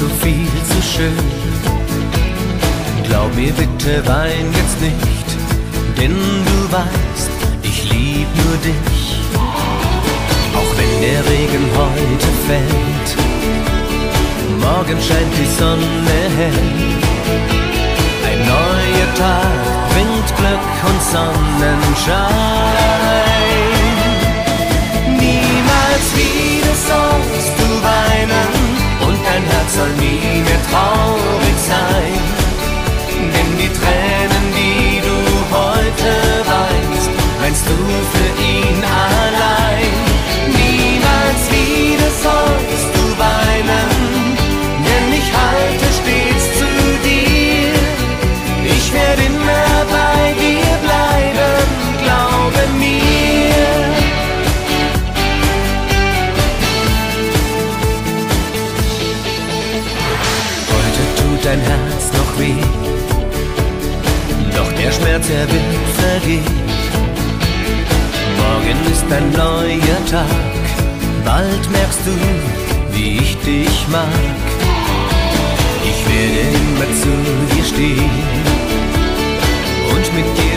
Du 0.00 0.08
viel 0.24 0.48
zu 0.70 0.80
schön. 0.92 1.26
Glaub 3.06 3.34
mir 3.36 3.52
bitte, 3.52 4.02
wein 4.06 4.46
jetzt 4.58 4.80
nicht, 4.80 5.28
denn 5.98 6.16
du 6.48 6.72
weißt, 6.72 7.30
ich 7.62 7.84
lieb 7.92 8.28
nur 8.42 8.56
dich. 8.68 9.02
Auch 10.58 10.72
wenn 10.78 10.94
der 11.06 11.20
Regen 11.30 11.66
heute 11.80 12.28
fällt, 12.46 13.08
morgen 14.66 14.98
scheint 15.06 15.34
die 15.40 15.50
Sonne 15.58 16.18
hell. 16.38 16.70
Ein 18.28 18.40
neuer 18.54 19.10
Tag 19.22 19.60
bringt 19.92 20.28
Glück 20.38 20.70
und 20.88 21.00
Sonnenschein. 21.12 22.30
Niemals 25.24 26.06
wieder 26.16 26.74
sollst 26.88 27.52
du 27.58 27.66
weinen 27.82 28.79
dein 29.24 29.44
Herz 29.44 29.74
soll 29.74 29.92
nie 30.04 30.42
mehr 30.46 30.62
traurig 30.70 31.58
sein. 31.72 32.20
Denn 33.34 33.50
die 33.60 33.72
Tränen, 33.78 34.46
die 34.58 35.00
du 35.08 35.16
heute 35.56 36.12
weinst, 36.54 37.10
weinst 37.40 37.64
du 37.68 37.76
für 38.12 38.30
ihn 38.54 38.80
allein. 38.84 39.94
Niemals 40.60 41.42
wieder 41.54 42.10
sollst 42.24 42.88
du 42.96 43.04
weinen, 43.26 43.90
denn 44.86 45.06
ich 45.20 45.28
halte 45.40 45.86
stets 45.98 46.46
zu 46.58 46.70
dir. 47.06 47.74
Ich 48.76 48.92
werde 48.92 49.22
immer 49.22 49.39
dein 61.50 61.60
Herz 61.60 62.04
noch 62.18 62.32
weh. 62.38 62.62
Doch 64.56 64.72
der 64.80 64.92
Schmerz, 64.92 65.26
er 65.30 65.46
wird 65.52 65.80
vergehen. 66.02 66.56
Morgen 68.40 68.78
ist 68.92 69.08
ein 69.16 69.26
neuer 69.32 70.00
Tag, 70.14 70.52
bald 71.24 71.64
merkst 71.72 72.02
du, 72.06 72.14
wie 72.94 73.18
ich 73.18 73.36
dich 73.38 73.76
mag. 73.88 74.36
Ich 75.90 76.00
werde 76.10 76.40
immer 76.60 76.88
zu 77.02 77.12
dir 77.50 77.64
stehen 77.72 78.10
und 79.92 80.06
mit 80.18 80.28
dir 80.38 80.49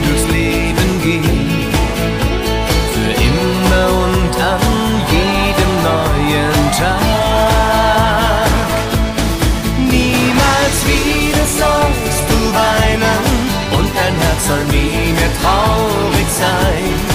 traurig 15.43 16.29
sein. 16.29 17.12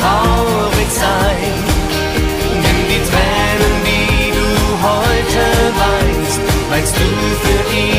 Traurig 0.00 0.90
sein. 0.90 1.54
Denn 2.62 2.82
die 2.90 3.02
Tränen, 3.10 3.74
die 3.88 4.30
du 4.38 4.48
heute 4.88 5.44
weinst, 5.82 6.40
weinst 6.70 6.94
du 6.96 7.08
für 7.44 7.62
ihn 7.76 7.95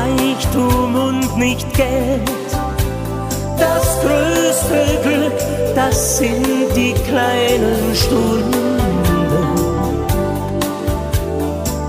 Reichtum 0.00 0.94
und 0.94 1.36
nicht 1.36 1.72
Geld. 1.74 2.30
Das 3.58 4.00
größte 4.00 4.98
Glück, 5.02 5.38
das 5.74 6.18
sind 6.18 6.46
die 6.74 6.94
kleinen 7.08 7.94
Stunden. 7.94 8.78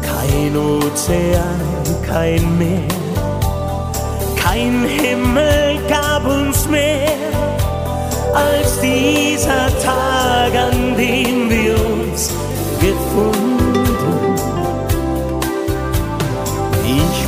Kein 0.01 0.57
Ozean, 0.57 1.61
kein 2.05 2.57
Meer, 2.57 2.87
kein 4.35 4.83
Himmel 4.83 5.79
gab 5.87 6.25
uns 6.25 6.67
mehr 6.67 7.11
als 8.33 8.79
dieser 8.81 9.67
Tag, 9.83 10.53
an 10.55 10.80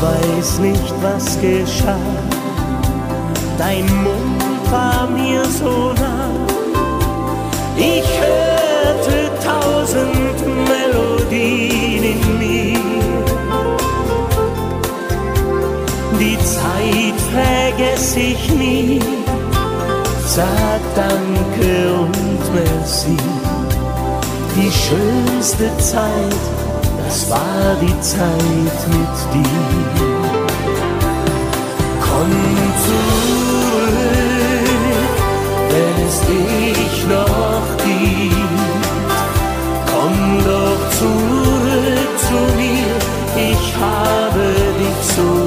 weiß 0.03 0.59
nicht, 0.59 0.93
was 1.01 1.39
geschah. 1.39 2.07
Dein 3.57 3.85
Mund 4.03 4.71
war 4.71 5.07
mir 5.07 5.43
so 5.45 5.93
nah. 5.93 6.31
Ich 7.77 8.07
hörte 8.25 9.17
tausend 9.49 10.37
Melodien 10.71 12.03
in 12.13 12.23
mir. 12.39 13.23
Die 16.19 16.37
Zeit 16.55 17.19
vergess 17.37 18.15
ich 18.15 18.43
nie. 18.51 18.99
Sag 20.25 20.81
Danke 20.95 21.93
und 22.03 22.43
Merci. 22.53 23.17
Die 24.55 24.71
schönste 24.71 25.75
Zeit, 25.77 26.43
das 27.13 27.29
war 27.29 27.75
die 27.79 27.99
Zeit 28.01 28.79
mit 28.89 29.17
dir. 29.33 30.13
Komm 32.05 32.31
zurück, 32.85 34.37
wenn 35.69 35.97
es 36.07 36.17
dich 36.31 36.95
noch 37.15 37.67
gibt. 37.85 38.43
Komm 39.91 40.17
doch 40.43 40.83
zurück 40.99 42.11
zu 42.25 42.39
mir, 42.57 42.93
ich 43.51 43.65
habe 43.79 44.45
dich 44.79 45.01
so 45.15 45.42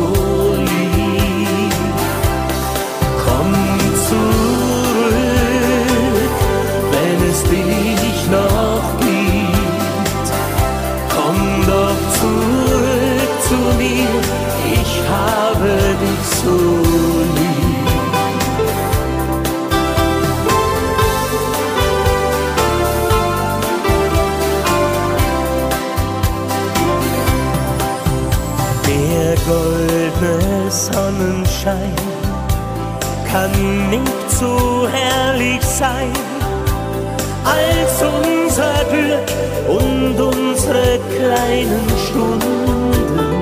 Sonnenschein 31.66 31.92
kann 33.30 33.90
nicht 33.90 34.30
so 34.30 34.86
herrlich 34.88 35.62
sein 35.62 36.12
als 37.44 38.02
unser 38.02 38.84
Glück 38.90 39.28
und 39.68 40.20
unsere 40.20 40.98
kleinen 41.16 41.88
Stunden. 42.06 43.32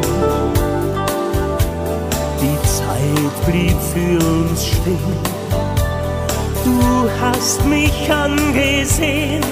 Die 2.41 2.59
Zeit 2.67 3.47
blieb 3.47 3.77
für 3.93 4.19
uns 4.25 4.67
stehen. 4.67 5.19
Du 6.65 7.11
hast 7.21 7.65
mich 7.67 8.11
angesehen 8.11 9.45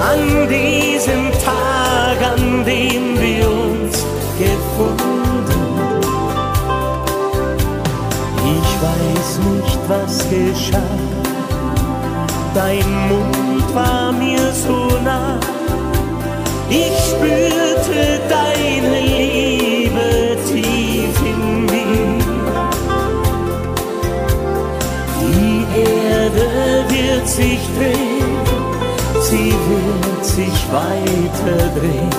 an 0.00 0.48
diesem 0.48 1.30
Tag, 1.44 2.18
an 2.36 2.64
dem 2.64 3.20
wir 3.20 3.48
uns 3.48 3.83
nicht, 9.38 9.78
was 9.88 10.18
geschah. 10.28 10.78
Dein 12.54 12.88
Mund 13.08 13.74
war 13.74 14.12
mir 14.12 14.52
so 14.52 14.98
nah. 15.02 15.38
Ich 16.70 16.96
spürte 17.10 18.20
deine 18.28 19.00
Liebe 19.00 20.36
tief 20.46 21.16
in 21.32 21.66
mir. 21.66 22.24
Die 25.20 25.66
Erde 25.78 26.84
wird 26.88 27.28
sich 27.28 27.60
drehen, 27.76 28.38
sie 29.20 29.52
wird 29.68 30.24
sich 30.24 30.58
weiter 30.72 31.70
drehen. 31.78 32.10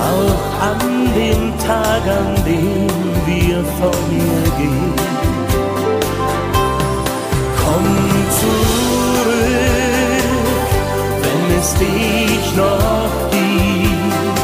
Auch 0.00 0.62
an 0.70 1.08
dem 1.16 1.58
Tag, 1.58 2.02
an 2.06 2.34
dem 2.44 2.88
wir 3.26 3.64
von 3.78 4.10
hier 4.10 4.52
gehen. 4.58 5.43
Es 11.64 11.74
dich 11.76 12.56
noch 12.56 13.10
gibt. 13.30 14.38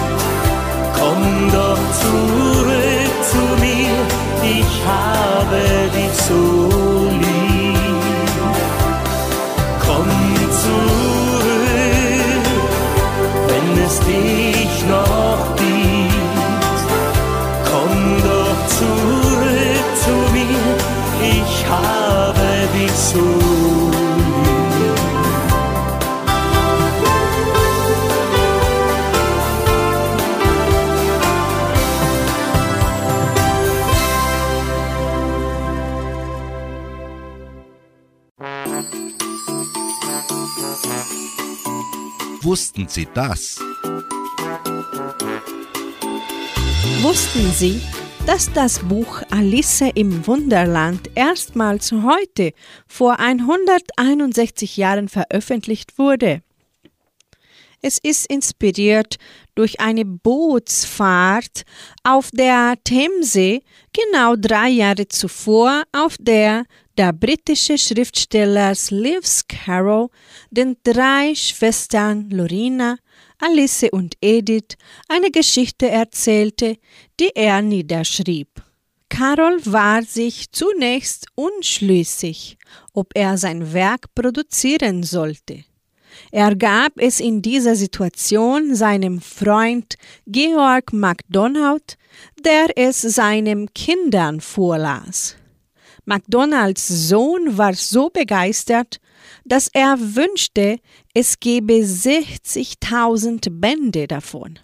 Komm 0.98 1.50
doch 1.52 1.82
zurück 2.04 3.14
zu 3.30 3.42
mir, 3.64 3.96
ich 4.58 4.72
habe 4.94 5.60
dich 5.96 6.09
Wussten 42.90 43.06
Sie 43.06 43.08
das? 43.14 43.60
Wussten 47.02 47.52
Sie, 47.52 47.80
dass 48.26 48.52
das 48.52 48.80
Buch 48.80 49.22
Alice 49.30 49.84
im 49.94 50.26
Wunderland 50.26 51.08
erstmals 51.14 51.92
heute 51.92 52.52
vor 52.88 53.20
161 53.20 54.76
Jahren 54.76 55.08
veröffentlicht 55.08 55.98
wurde. 55.98 56.42
Es 57.80 57.98
ist 57.98 58.26
inspiriert 58.26 59.18
durch 59.54 59.78
eine 59.78 60.04
Bootsfahrt 60.04 61.62
auf 62.02 62.30
der 62.32 62.74
Themse 62.82 63.60
genau 63.92 64.34
drei 64.34 64.68
Jahre 64.68 65.06
zuvor, 65.06 65.84
auf 65.92 66.16
der 66.18 66.64
der 66.96 67.12
britische 67.12 67.78
Schriftsteller 67.78 68.74
Lewis 68.90 69.44
Carroll 69.48 70.08
den 70.50 70.76
drei 70.82 71.34
Schwestern 71.34 72.28
Lorina, 72.30 72.98
Alice 73.38 73.88
und 73.90 74.16
Edith 74.20 74.76
eine 75.08 75.30
Geschichte 75.30 75.88
erzählte, 75.88 76.76
die 77.18 77.30
er 77.34 77.62
niederschrieb. 77.62 78.48
Carroll 79.08 79.60
war 79.64 80.02
sich 80.02 80.52
zunächst 80.52 81.26
unschlüssig, 81.34 82.58
ob 82.92 83.12
er 83.14 83.36
sein 83.38 83.72
Werk 83.72 84.14
produzieren 84.14 85.02
sollte. 85.02 85.64
Er 86.30 86.54
gab 86.54 86.92
es 86.96 87.20
in 87.20 87.42
dieser 87.42 87.76
Situation 87.76 88.74
seinem 88.74 89.20
Freund 89.20 89.96
Georg 90.26 90.92
MacDonald, 90.92 91.96
der 92.44 92.68
es 92.76 93.00
seinen 93.00 93.72
Kindern 93.74 94.40
vorlas. 94.40 95.36
MacDonalds 96.10 96.88
Sohn 96.88 97.56
war 97.56 97.72
so 97.74 98.10
begeistert, 98.10 99.00
dass 99.44 99.68
er 99.72 99.96
wünschte, 99.96 100.80
es 101.14 101.38
gebe 101.38 101.74
60.000 101.74 103.46
Bände 103.60 104.08
davon. 104.08 104.58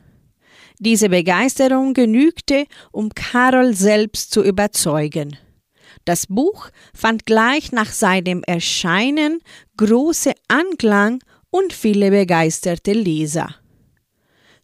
Diese 0.80 1.08
Begeisterung 1.08 1.94
genügte, 1.94 2.66
um 2.90 3.10
Carol 3.10 3.74
selbst 3.74 4.32
zu 4.32 4.42
überzeugen. 4.42 5.36
Das 6.04 6.26
Buch 6.26 6.68
fand 6.92 7.26
gleich 7.26 7.70
nach 7.70 7.92
seinem 7.92 8.42
Erscheinen 8.42 9.38
große 9.76 10.32
Anklang 10.48 11.20
und 11.50 11.72
viele 11.72 12.10
begeisterte 12.10 12.92
Leser. 12.92 13.54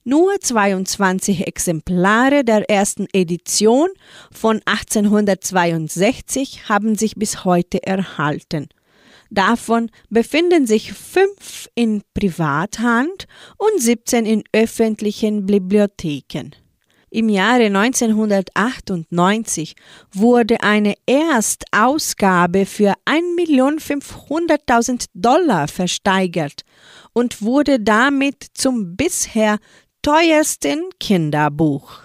Nur 0.04 0.40
22 0.40 1.46
Exemplare 1.46 2.42
der 2.42 2.68
ersten 2.68 3.06
Edition 3.12 3.88
von 4.32 4.60
1862 4.64 6.68
haben 6.68 6.96
sich 6.96 7.14
bis 7.14 7.44
heute 7.44 7.86
erhalten. 7.86 8.68
Davon 9.30 9.92
befinden 10.10 10.66
sich 10.66 10.92
fünf 10.92 11.68
in 11.76 12.02
Privathand 12.14 13.28
und 13.56 13.80
17 13.80 14.26
in 14.26 14.42
öffentlichen 14.52 15.46
Bibliotheken. 15.46 16.50
Im 17.08 17.28
Jahre 17.28 17.66
1998 17.66 19.76
wurde 20.12 20.60
eine 20.62 20.94
Erstausgabe 21.06 22.66
für 22.66 22.94
1.500.000 23.04 25.04
Dollar 25.14 25.68
versteigert 25.68 26.62
und 27.12 27.40
wurde 27.42 27.78
damit 27.78 28.46
zum 28.54 28.96
bisher 28.96 29.60
teuersten 30.02 30.90
Kinderbuch. 30.98 32.02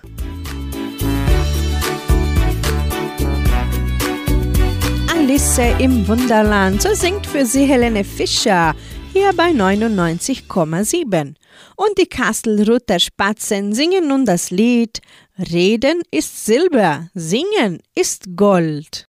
Alice 5.12 5.58
im 5.80 6.08
Wunderland, 6.08 6.80
so 6.80 6.94
singt 6.94 7.26
für 7.26 7.44
sie 7.44 7.66
Helene 7.66 8.04
Fischer 8.04 8.76
hier 9.14 9.34
bei 9.34 9.50
99,7. 9.50 11.34
Und 11.76 11.98
die 11.98 12.06
Kastelruther 12.06 13.00
Spatzen 13.00 13.74
singen 13.74 14.10
nun 14.10 14.26
das 14.26 14.52
Lied 14.52 15.00
Reden 15.40 16.04
ist 16.12 16.46
Silber, 16.46 17.10
Singen 17.16 17.80
ist 17.96 18.36
Gold. 18.36 19.08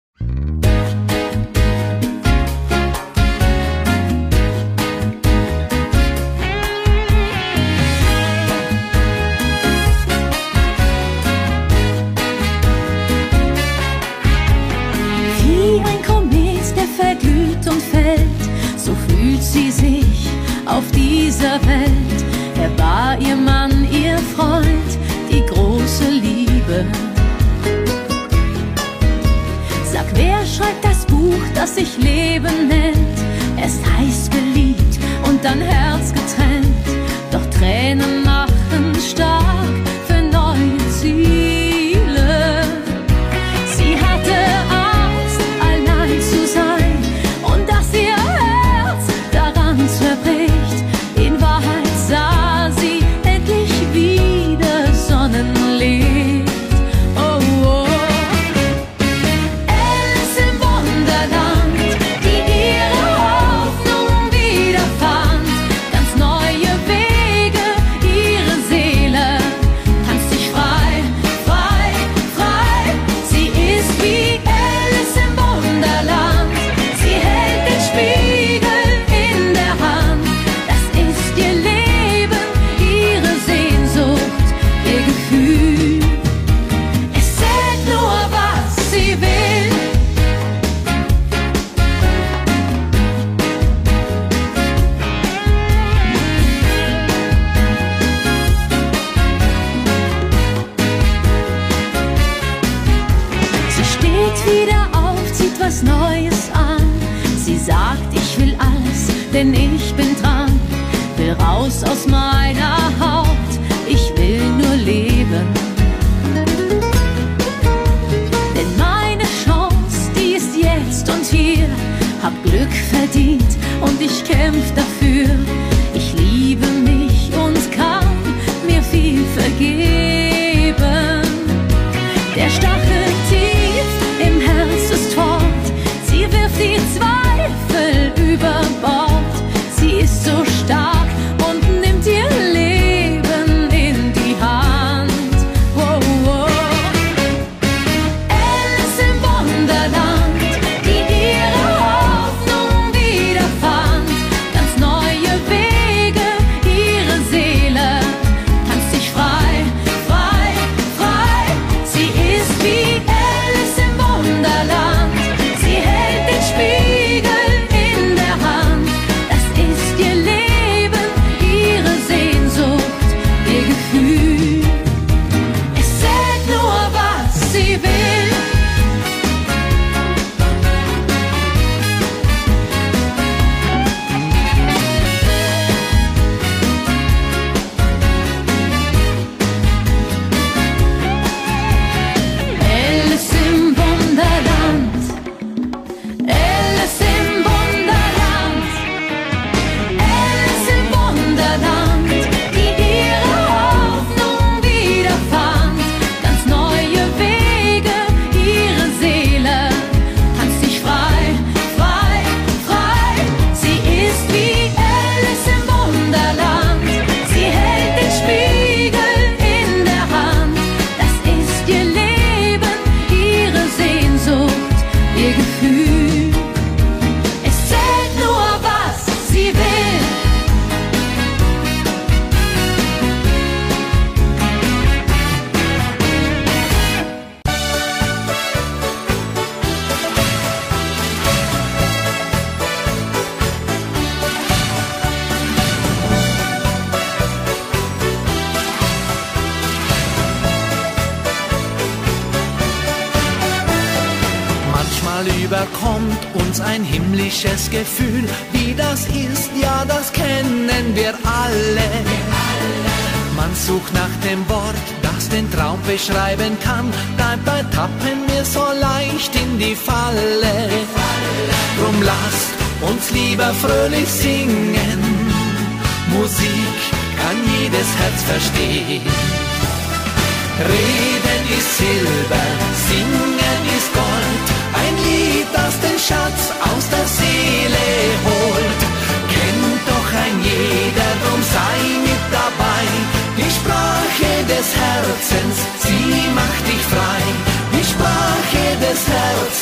Sie 19.43 19.71
sich 19.71 20.29
auf 20.67 20.85
dieser 20.93 21.61
Welt. 21.67 22.25
Er 22.57 22.79
war 22.79 23.21
ihr 23.21 23.37
Mann, 23.37 23.87
ihr 23.91 24.19
Freund, 24.37 24.91
die 25.31 25.45
große 25.47 26.09
Liebe. 26.11 26.87
Sag, 29.85 30.07
wer 30.15 30.47
schreibt 30.47 30.85
das 30.85 31.05
Buch, 31.07 31.43
das 31.55 31.75
sich 31.75 31.99
Leben 31.99 32.69
nennt? 32.69 33.19
Erst 33.61 33.81
heiß 33.99 34.31
geliebt 34.31 34.99
und 35.29 35.45
dann 35.45 35.61
Herz 35.61 36.13
getrennt, 36.13 36.67
doch 37.31 37.45
Tränen 37.51 38.23
machen 38.23 38.95
stark 38.95 39.62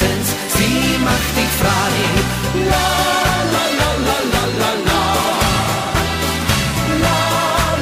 Herzens, 0.01 0.28
sie 0.57 0.98
macht 1.05 1.36
dich 1.36 1.53
frei. 1.61 1.94
La, 2.70 2.88
la, 3.55 3.64
la, 3.80 3.90
la, 4.07 4.18
la, 4.34 4.44
la, 4.61 4.72
la. 4.88 5.03
La, 7.05 7.20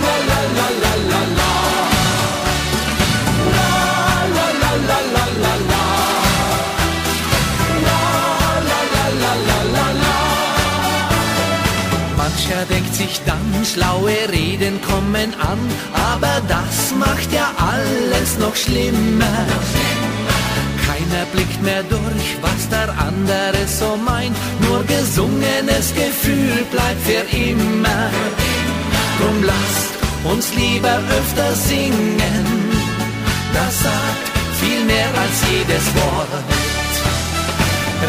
la, 0.05 0.15
la, 0.31 0.41
la, 0.57 0.69
la, 0.83 0.93
la, 1.11 1.23
la. 1.39 1.53
La, 3.57 3.71
la, 4.37 4.47
la, 4.61 4.73
la, 4.89 5.25
la, 9.13 9.33
la, 9.45 9.63
la. 9.75 9.87
La. 10.03 10.17
Mancher 12.17 12.63
denkt 12.69 12.95
sich 12.95 13.15
dann, 13.27 13.49
schlaue 13.65 14.17
Reden 14.33 14.81
kommen 14.83 15.31
an, 15.41 15.61
aber 16.13 16.37
das 16.49 16.95
macht 16.99 17.33
ja 17.33 17.53
alles 17.59 18.39
noch 18.39 18.57
schlimmer. 18.57 19.47
Noch 19.55 19.67
schlimmer 19.73 19.98
mehr 21.69 21.83
durch, 21.83 22.29
was 22.47 22.63
der 22.75 22.89
andere 23.09 23.63
so 23.67 23.91
meint. 24.11 24.37
Nur 24.67 24.81
gesungenes 24.97 25.87
Gefühl 26.03 26.59
bleibt 26.73 27.03
für 27.09 27.25
immer. 27.37 28.05
Drum 29.19 29.39
lasst 29.51 29.93
uns 30.33 30.47
lieber 30.61 30.97
öfter 31.19 31.51
singen. 31.71 32.45
Das 33.57 33.73
sagt 33.87 34.27
viel 34.61 34.83
mehr 34.93 35.11
als 35.25 35.37
jedes 35.53 35.87
Wort. 35.99 36.33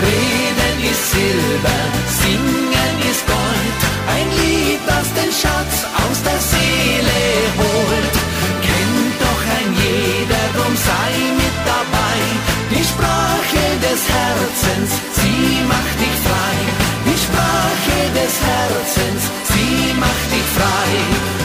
Reden 0.07 0.75
ist 0.91 1.03
Silber, 1.15 1.79
singen 2.21 2.93
ist 3.11 3.23
Gold. 3.33 3.79
Ein 4.15 4.27
Lied, 4.39 4.81
das 4.91 5.07
den 5.17 5.31
Schatz 5.41 5.75
aus 6.03 6.17
der 6.27 6.39
Seele 6.51 7.19
holt. 7.59 8.18
Sprache 12.99 13.65
des 13.79 14.01
Herzens, 14.09 14.91
sie 15.13 15.63
macht 15.67 15.99
dich 16.01 16.17
frei. 16.27 16.57
Die 17.05 17.17
Sprache 17.17 17.99
des 18.13 18.33
Herzens, 18.51 19.23
sie 19.45 19.93
macht 19.93 20.31
dich 20.33 20.49
frei. 20.57 21.38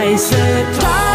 Weiße 0.00 0.34
Traum. 0.78 1.09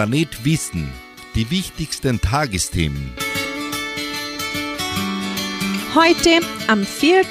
Planet 0.00 0.32
Wissen. 0.46 0.88
Die 1.34 1.50
wichtigsten 1.50 2.22
Tagesthemen. 2.22 3.12
Heute, 5.94 6.40
am 6.68 6.86
4. 6.86 7.22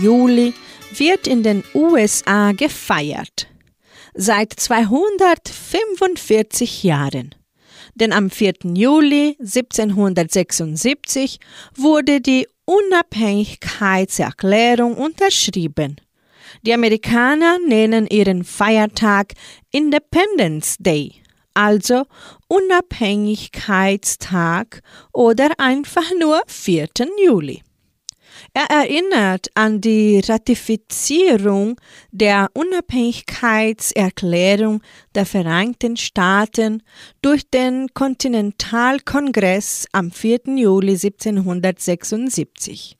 Juli, 0.00 0.54
wird 0.96 1.26
in 1.26 1.42
den 1.42 1.64
USA 1.74 2.52
gefeiert. 2.52 3.48
Seit 4.14 4.52
245 4.52 6.84
Jahren. 6.84 7.34
Denn 7.96 8.12
am 8.12 8.30
4. 8.30 8.52
Juli 8.72 9.36
1776 9.40 11.40
wurde 11.74 12.20
die 12.20 12.46
Unabhängigkeitserklärung 12.66 14.94
unterschrieben. 14.94 15.96
Die 16.64 16.72
Amerikaner 16.72 17.58
nennen 17.66 18.06
ihren 18.06 18.44
Feiertag 18.44 19.32
Independence 19.72 20.76
Day, 20.78 21.21
also 21.54 22.06
Unabhängigkeitstag 22.48 24.82
oder 25.12 25.50
einfach 25.58 26.10
nur 26.18 26.42
4. 26.46 26.88
Juli. 27.24 27.62
Er 28.54 28.70
erinnert 28.70 29.48
an 29.54 29.80
die 29.80 30.20
Ratifizierung 30.20 31.80
der 32.10 32.50
Unabhängigkeitserklärung 32.54 34.82
der 35.14 35.26
Vereinigten 35.26 35.96
Staaten 35.96 36.82
durch 37.22 37.48
den 37.48 37.86
Kontinentalkongress 37.94 39.86
am 39.92 40.10
4. 40.10 40.40
Juli 40.56 40.92
1776. 40.92 42.96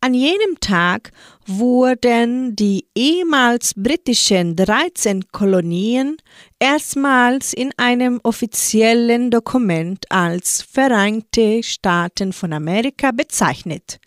An 0.00 0.14
jenem 0.14 0.60
Tag 0.60 1.10
wurden 1.44 2.54
die 2.54 2.86
ehemals 2.94 3.72
britischen 3.74 4.54
13 4.54 5.24
Kolonien 5.32 6.16
erstmals 6.60 7.52
in 7.52 7.72
einem 7.76 8.20
offiziellen 8.22 9.32
Dokument 9.32 10.06
als 10.08 10.62
Vereinigte 10.62 11.64
Staaten 11.64 12.32
von 12.32 12.52
Amerika 12.52 13.10
bezeichnet. 13.10 13.98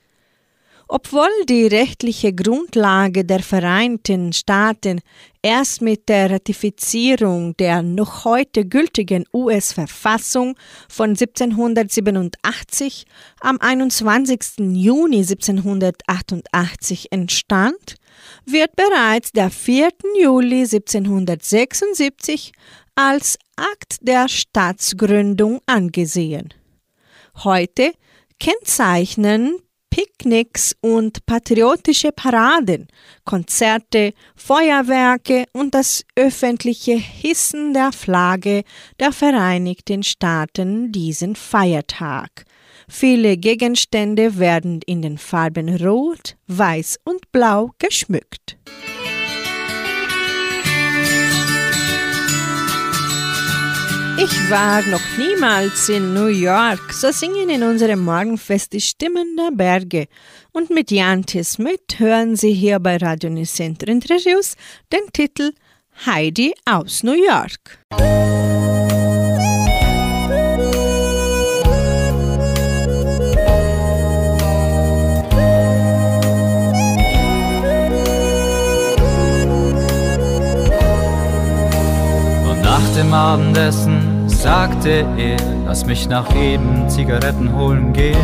Obwohl 0.94 1.30
die 1.48 1.68
rechtliche 1.68 2.34
Grundlage 2.34 3.24
der 3.24 3.42
Vereinigten 3.42 4.34
Staaten 4.34 5.00
erst 5.42 5.82
mit 5.82 6.10
der 6.10 6.30
Ratifizierung 6.30 7.56
der 7.56 7.82
noch 7.82 8.26
heute 8.26 8.66
gültigen 8.66 9.24
US-Verfassung 9.34 10.58
von 10.90 11.12
1787 11.12 13.06
am 13.40 13.58
21. 13.62 14.40
Juni 14.58 15.20
1788 15.20 17.10
entstand, 17.14 17.96
wird 18.46 18.76
bereits 18.76 19.32
der 19.32 19.50
4. 19.50 19.92
Juli 20.20 20.64
1776 20.64 22.52
als 22.96 23.40
Akt 23.56 24.00
der 24.02 24.28
Staatsgründung 24.28 25.62
angesehen. 25.68 26.54
Heute 27.46 27.94
kennzeichnen 28.42 29.56
Picknicks 29.92 30.74
und 30.82 31.26
patriotische 31.26 32.12
Paraden, 32.12 32.88
Konzerte, 33.26 34.14
Feuerwerke 34.36 35.46
und 35.52 35.76
das 35.76 36.04
öffentliche 36.16 36.94
Hissen 36.94 37.74
der 37.74 37.92
Flagge 37.92 38.64
der 39.00 39.12
Vereinigten 39.12 40.02
Staaten 40.02 40.92
diesen 40.92 41.36
Feiertag. 41.36 42.46
Viele 42.88 43.38
Gegenstände 43.38 44.40
werden 44.40 44.82
in 44.86 45.02
den 45.02 45.18
Farben 45.18 45.70
Rot, 45.84 46.36
Weiß 46.48 46.98
und 47.04 47.32
Blau 47.32 47.72
geschmückt. 47.78 48.58
Ich 54.24 54.52
war 54.52 54.84
noch 54.84 55.02
niemals 55.18 55.90
in 55.90 56.14
New 56.14 56.28
York, 56.28 56.94
so 56.94 57.12
singen 57.12 57.50
in 57.50 57.64
unserem 57.64 58.06
Morgenfest 58.06 58.72
die 58.72 58.80
Stimmen 58.80 59.36
der 59.36 59.50
Berge. 59.50 60.06
Und 60.52 60.70
mit 60.70 60.92
Jan 60.92 61.26
Smith 61.28 61.80
hören 61.98 62.36
Sie 62.36 62.54
hier 62.54 62.78
bei 62.78 62.98
Radio 62.98 63.32
Nicentro 63.32 63.90
Interviews 63.90 64.56
den 64.94 65.12
Titel 65.12 65.54
Heidi 66.06 66.54
aus 66.66 67.02
New 67.02 67.14
York. 67.14 67.80
Nach 82.64 82.96
dem 82.96 83.14
Abendessen 83.14 84.01
sagte 84.42 85.06
er, 85.18 85.38
lass 85.68 85.86
mich 85.86 86.10
nach 86.10 86.36
eben 86.36 86.90
Zigaretten 86.90 87.56
holen 87.56 87.94
gehen. 87.94 88.18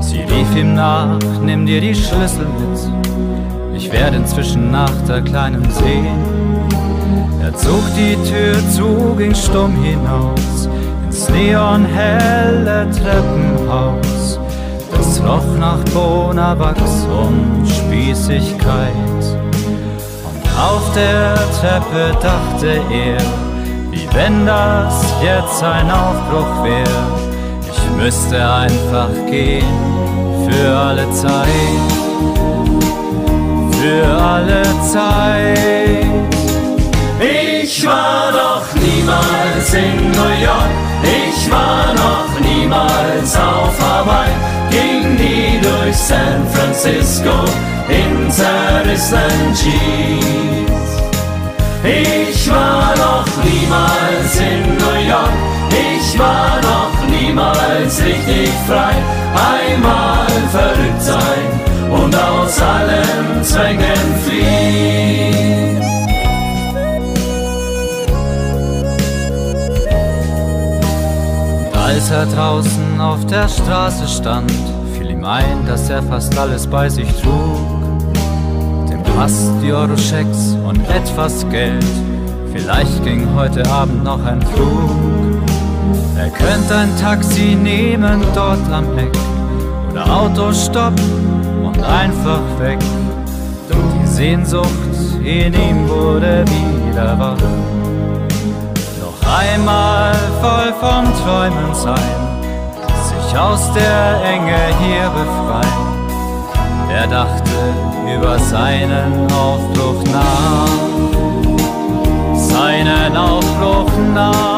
Sie 0.00 0.20
rief 0.20 0.56
ihm 0.56 0.74
nach, 0.74 1.18
nimm 1.44 1.64
dir 1.64 1.80
die 1.80 1.94
Schlüssel 1.94 2.46
mit, 2.58 3.76
ich 3.76 3.92
werde 3.92 4.16
inzwischen 4.16 4.72
nach 4.72 4.90
der 5.06 5.22
kleinen 5.22 5.70
sehen. 5.70 6.18
Er 7.40 7.54
zog 7.54 7.82
die 7.96 8.16
Tür 8.28 8.56
zu, 8.70 9.14
ging 9.16 9.34
stumm 9.34 9.76
hinaus 9.80 10.68
ins 11.06 11.28
neonhelle 11.28 12.88
Treppenhaus. 12.90 14.40
Das 14.90 15.22
roch 15.22 15.56
nach 15.58 15.84
Bonawachs 15.92 17.06
und 17.06 17.64
Spießigkeit. 17.68 19.22
Und 20.24 20.60
auf 20.60 20.92
der 20.94 21.34
Treppe 21.60 22.16
dachte 22.20 22.80
er, 22.90 23.43
wie 23.94 24.08
wenn 24.12 24.46
das 24.46 25.14
jetzt 25.22 25.62
ein 25.62 25.90
Aufbruch 25.90 26.64
wäre. 26.64 27.04
Ich 27.70 27.90
müsste 27.96 28.36
einfach 28.36 29.10
gehen 29.30 29.64
für 30.48 30.76
alle 30.76 31.10
Zeit, 31.12 31.48
für 33.80 34.06
alle 34.22 34.62
Zeit. 34.92 36.06
Ich 37.20 37.86
war 37.86 38.32
noch 38.32 38.66
niemals 38.74 39.72
in 39.72 40.10
New 40.10 40.34
York, 40.48 40.74
ich 41.02 41.50
war 41.50 41.94
noch 41.94 42.40
niemals 42.40 43.36
auf 43.36 43.74
Hawaii, 43.80 44.30
ging 44.70 45.14
nie 45.14 45.60
durch 45.60 45.96
San 45.96 46.46
Francisco 46.52 47.44
in 47.88 48.30
zerrissenen 48.30 49.54
Jeans. 49.54 50.44
Ich 51.84 52.50
war 52.50 52.94
noch 52.96 53.26
York, 53.44 53.53
ich 56.14 56.20
war 56.20 56.60
noch 56.60 57.08
niemals 57.08 58.02
richtig 58.02 58.48
frei, 58.66 58.94
einmal 59.58 60.26
verrückt 60.50 61.02
sein 61.02 61.50
und 61.90 62.14
aus 62.14 62.60
allen 62.60 63.42
Zwängen 63.42 64.14
fliehen. 64.24 65.82
Als 71.74 72.10
er 72.10 72.26
draußen 72.26 73.00
auf 73.00 73.24
der 73.26 73.48
Straße 73.48 74.06
stand, 74.06 74.52
fiel 74.96 75.10
ihm 75.10 75.24
ein, 75.24 75.66
dass 75.66 75.90
er 75.90 76.02
fast 76.02 76.36
alles 76.38 76.66
bei 76.66 76.88
sich 76.88 77.08
trug. 77.22 78.12
Den 78.88 79.02
Pass, 79.16 79.50
die 79.62 79.72
Euro-Schecks 79.72 80.56
und 80.66 80.78
etwas 80.90 81.48
Geld. 81.50 81.84
Vielleicht 82.52 83.02
ging 83.04 83.34
heute 83.34 83.68
Abend 83.68 84.04
noch 84.04 84.24
ein 84.24 84.40
Flug. 84.42 85.33
Er 86.16 86.30
könnte 86.30 86.76
ein 86.76 86.96
Taxi 87.00 87.54
nehmen 87.54 88.22
dort 88.34 88.70
am 88.72 88.98
Eck 88.98 89.16
oder 89.90 90.04
Auto 90.04 90.52
stoppen 90.52 91.64
und 91.64 91.82
einfach 91.82 92.42
weg. 92.58 92.78
Die 93.70 94.06
Sehnsucht 94.06 94.68
in 95.24 95.54
ihm 95.54 95.88
wurde 95.88 96.44
wieder 96.46 97.18
wach 97.18 97.38
einmal 99.38 100.14
voll 100.40 100.72
vom 100.80 101.04
Träumen 101.22 101.74
sein, 101.74 101.98
sich 103.08 103.38
aus 103.38 103.72
der 103.72 104.22
Enge 104.24 104.58
hier 104.80 105.10
befreien. 105.10 105.84
Er 106.90 107.06
dachte 107.06 107.50
über 108.16 108.38
seinen 108.38 109.26
Aufbruch 109.32 110.02
nach, 110.12 110.68
seinen 112.36 113.16
Aufbruch 113.16 113.90
nach. 114.14 114.53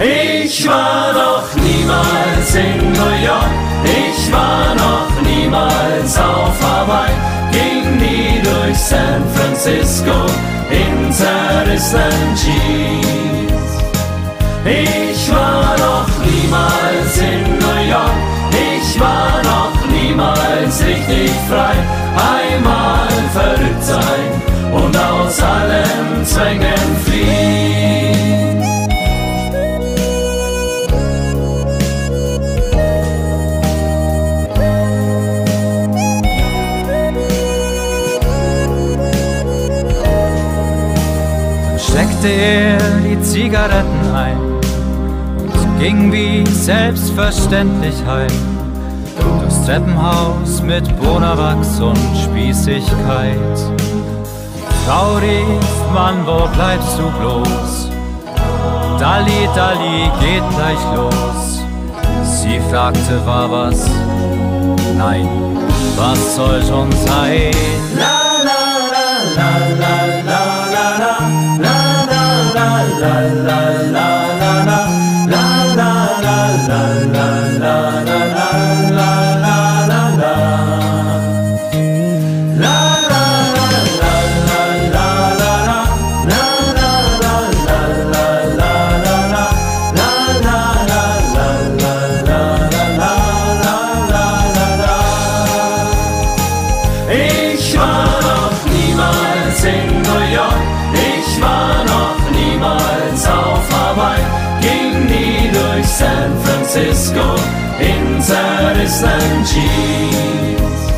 Ich 0.00 0.64
war 0.68 1.12
noch 1.12 1.54
niemals 1.56 2.54
in 2.54 2.92
New 2.92 3.26
York, 3.26 3.50
ich 3.84 4.32
war 4.32 4.72
noch 4.76 5.20
niemals 5.22 6.16
auf 6.16 6.54
Hawaii, 6.62 7.10
ging 7.50 7.96
nie 7.96 8.40
durch 8.40 8.78
San 8.78 9.24
Francisco 9.34 10.12
in 10.70 11.12
zerrissenen 11.12 12.36
Jeans. 12.36 13.08
Ich 14.64 15.34
war 15.34 15.76
noch 15.78 16.08
niemals 16.24 17.18
in 17.18 17.58
New 17.58 17.90
York, 17.90 18.12
ich 18.52 19.00
war 19.00 19.42
noch 19.42 19.84
niemals 19.90 20.80
richtig 20.80 21.32
frei. 21.48 21.74
Einmal 22.14 23.08
verrückt 23.32 23.82
sein 23.82 24.72
und 24.72 24.96
aus 24.96 25.42
allen 25.42 26.24
Zwängen 26.24 26.96
fliehen. 27.04 28.37
packte 42.18 42.28
er 42.28 42.78
die 43.04 43.20
Zigaretten 43.22 44.14
ein 44.14 44.38
und 44.40 45.78
ging 45.78 46.12
wie 46.12 46.44
selbstverständlich 46.46 47.94
heim. 48.06 48.26
Durchs 49.40 49.64
Treppenhaus 49.64 50.62
mit 50.62 50.84
Bonawachs 51.00 51.80
und 51.80 51.98
Spießigkeit. 52.24 53.58
Die 53.78 54.88
Frau 54.88 55.14
rief, 55.16 55.92
Mann, 55.94 56.26
wo 56.26 56.48
bleibst 56.54 56.98
du 56.98 57.08
bloß? 57.20 57.90
Dalli, 58.98 59.48
Dalli, 59.54 60.10
geht 60.20 60.42
gleich 60.56 60.96
los. 60.96 61.62
Sie 62.24 62.60
fragte, 62.70 63.24
war 63.24 63.50
was? 63.50 63.88
Nein, 64.96 65.28
was 65.96 66.36
soll 66.36 66.60
schon 66.64 66.90
sein? 67.06 67.52
La, 67.96 68.42
la, 68.44 68.60
la, 68.92 69.08
la, 69.36 69.80
la. 69.80 70.07
La 73.00 73.20
la 73.46 73.87
zerrissenen 109.28 109.44
Jeans. 109.44 110.92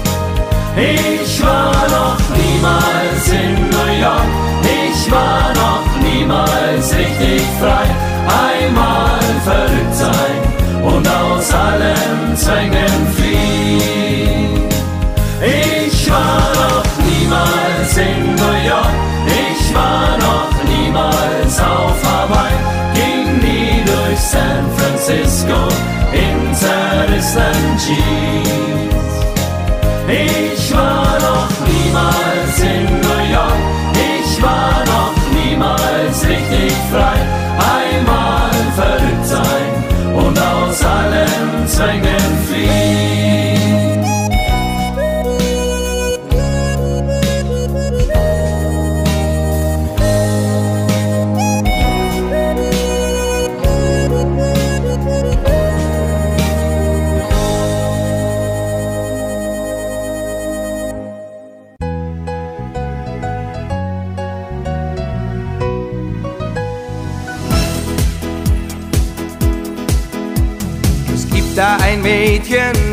Ich 0.76 1.42
war 1.42 1.72
noch 1.88 2.18
niemals 2.36 3.28
in 3.28 3.68
New 3.70 4.00
York, 4.00 4.30
ich 4.62 5.10
war 5.10 5.52
noch 5.54 5.84
niemals 6.02 6.94
richtig 6.96 7.42
frei, 7.58 7.86
einmal 8.48 9.18
verrückt 9.44 9.94
sein 9.94 10.82
und 10.82 11.06
aus 11.08 11.52
allen 11.52 12.36
Zwängen 12.36 13.06
fliehen. 13.16 14.68
Ich 15.42 16.10
war 16.10 16.52
noch 16.54 16.84
niemals 17.04 17.96
in 17.96 18.34
New 18.36 18.68
York, 18.68 18.94
ich 19.26 19.74
war 19.74 20.16
noch 20.18 20.64
niemals 20.64 21.60
auf 21.60 21.96
Hawaii, 22.04 22.54
ging 22.94 23.38
nie 23.38 23.82
durch 23.84 24.18
San 24.18 24.64
Francisco. 24.76 25.68
in 25.92 25.99
Jeans. 27.86 29.14
Ich 30.06 30.74
war 30.74 31.18
noch 31.18 31.48
niemals 31.66 32.58
in 32.60 32.84
New 33.00 33.32
York, 33.32 33.62
ich 33.94 34.42
war 34.42 34.84
noch 34.84 35.14
niemals 35.32 36.26
richtig 36.26 36.72
frei, 36.90 37.18
einmal 37.78 38.50
verrückt 38.76 39.26
sein 39.26 40.14
und 40.14 40.38
aus 40.38 40.84
allen 40.84 41.66
Zwängen 41.66 42.39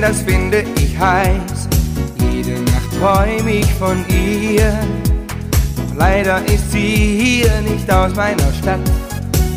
das 0.07 0.21
finde 0.21 0.63
ich 0.77 0.97
heiß. 0.97 1.67
Jede 2.31 2.61
Nacht 2.61 2.91
träum 2.97 3.47
ich 3.47 3.65
von 3.73 4.05
ihr. 4.07 4.73
Doch 5.75 5.97
leider 5.97 6.39
ist 6.45 6.71
sie 6.71 7.39
hier 7.41 7.61
nicht 7.61 7.91
aus 7.91 8.15
meiner 8.15 8.51
Stadt. 8.53 8.79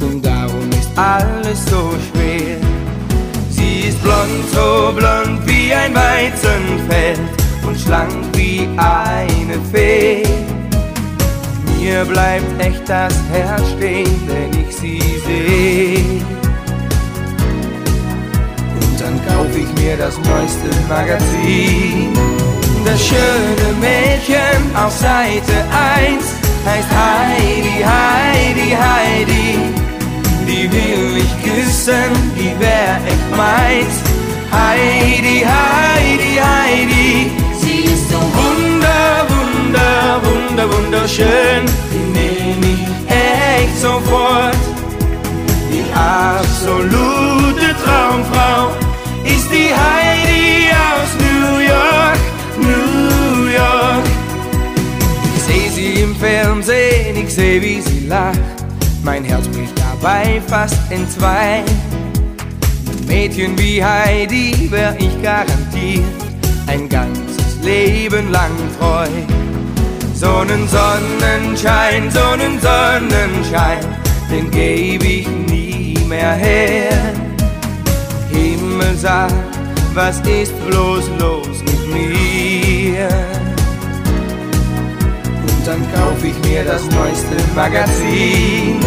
Und 0.01 0.25
darum 0.25 0.69
ist 0.71 0.91
alles 0.97 1.65
so 1.67 1.95
schwer. 2.11 2.57
Sie 3.51 3.89
ist 3.89 4.03
blond, 4.03 4.45
so 4.53 4.93
blond 4.93 5.41
wie 5.47 5.73
ein 5.73 5.95
Weizenfeld 5.95 7.21
und 7.65 7.79
schlank 7.79 8.13
wie 8.33 8.69
eine 8.77 9.57
Fee. 9.73 10.25
Mir 11.79 12.05
bleibt 12.05 12.61
echt 12.61 12.89
das 12.89 13.15
Herz 13.33 13.63
stehen, 13.77 14.21
wenn 14.27 14.61
ich 14.61 14.75
sie 14.77 15.01
sehe. 15.27 16.40
Ich 19.61 19.83
mir 19.83 19.97
das 19.97 20.17
neueste 20.19 20.71
Magazin. 20.89 22.13
Das 22.85 23.07
schöne 23.07 23.69
Mädchen 23.81 24.75
auf 24.75 24.93
Seite 24.93 25.57
1 25.99 26.25
heißt 26.65 26.89
Heidi, 26.91 27.85
Heidi, 27.85 28.71
Heidi. 28.71 29.59
Die 30.47 30.71
will 30.73 31.15
mich 31.15 31.33
küssen, 31.45 32.11
die 32.37 32.59
wär 32.59 32.97
echt 33.07 33.31
meins. 33.37 33.95
Heidi, 34.51 35.45
Heidi, 35.45 36.33
Heidi. 36.49 37.31
Sie 37.61 37.85
ist 37.93 38.11
so 38.11 38.19
wunder, 38.19 39.27
wunder, 39.29 40.21
wunder, 40.25 40.77
wunderschön. 40.77 41.63
Die 41.93 42.19
nehm 42.19 42.63
ich 42.63 43.13
echt 43.13 43.79
sofort. 43.81 44.57
Die 45.71 45.85
absolute 45.95 47.75
Traumfrau 47.85 48.80
die 49.51 49.75
Heidi 49.75 50.71
aus 50.73 51.11
New 51.19 51.59
York, 51.59 52.21
New 52.59 53.47
York. 53.47 54.07
Ich 55.37 55.43
seh 55.43 55.69
sie 55.69 56.03
im 56.03 56.15
Fernsehen, 56.17 57.17
ich 57.17 57.35
seh, 57.35 57.61
wie 57.61 57.81
sie 57.81 58.07
lacht. 58.07 58.39
Mein 59.03 59.25
Herz 59.25 59.47
bricht 59.49 59.75
dabei 59.79 60.41
fast 60.47 60.79
in 60.91 61.09
zwei. 61.09 61.63
Mädchen 63.07 63.59
wie 63.59 63.85
Heidi 63.85 64.71
wär 64.71 64.95
ich 64.99 65.21
garantiert 65.23 66.05
ein 66.69 66.89
ganzes 66.89 67.63
Leben 67.63 68.31
lang 68.31 68.53
treu. 68.79 69.09
Sonnen 70.15 70.69
Sonnenschein, 70.69 72.11
Sonnen 72.11 72.61
Sonnenschein, 72.61 73.85
den 74.31 74.51
geb 74.51 75.03
ich 75.03 75.27
nie 75.29 75.97
mehr 76.07 76.35
her. 76.35 77.20
Himmel 78.91 78.97
sagt, 78.97 79.35
was 79.95 80.21
ist 80.21 80.53
bloß 80.67 81.05
los 81.19 81.63
mit 81.65 81.87
mir? 81.93 83.09
Und 85.43 85.67
dann 85.67 85.81
kauf 85.95 86.25
ich 86.25 86.39
mir 86.49 86.65
das 86.65 86.83
neueste 86.91 87.37
Magazin. 87.55 88.81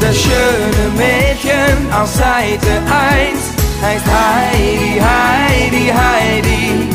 Das 0.00 0.16
schöne 0.16 0.84
Mädchen 0.96 1.92
auf 1.92 2.08
Seite 2.08 2.72
1 2.86 3.38
heißt 3.82 4.04
Heidi, 4.06 5.00
Heidi, 5.00 5.92
Heidi. 5.92 6.88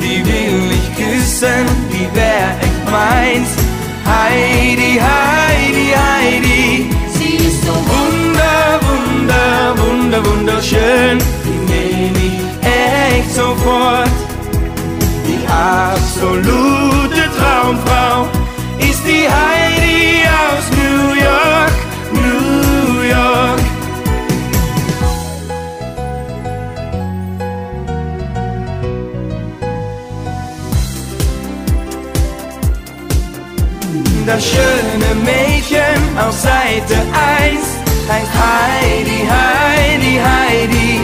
Die 0.00 0.24
will 0.24 0.72
ich 0.72 0.96
küssen, 0.96 1.66
die 1.92 2.08
wär 2.14 2.48
echt 2.60 2.90
meins. 2.90 3.48
Heidi, 4.06 5.00
Heidi, 5.00 5.94
Heidi. 5.94 6.90
Sie 7.18 7.36
ist 7.36 7.62
so 7.62 7.72
wunder, 7.72 8.80
wunder, 8.82 9.74
wunder, 9.78 10.24
wunderschön. 10.24 11.18
Die 12.06 12.12
nehm 12.12 12.22
ich 12.24 12.66
echt 12.66 13.34
sofort. 13.34 14.10
Die 15.26 15.46
absolute 15.48 17.28
Traumfrau 17.36 18.28
ist 18.78 19.02
die 19.04 19.26
Heidi 19.28 20.22
aus 20.38 20.64
New 20.76 21.14
York, 21.14 21.76
New 22.12 23.02
York. 23.02 23.60
Das 34.26 34.44
schöne 34.44 35.14
Mädchen 35.24 36.18
auf 36.18 36.32
Seite 36.32 36.94
1 36.94 37.86
heißt 38.08 38.30
Heidi, 38.34 39.26
Heidi, 39.28 40.20
Heidi. 40.22 40.95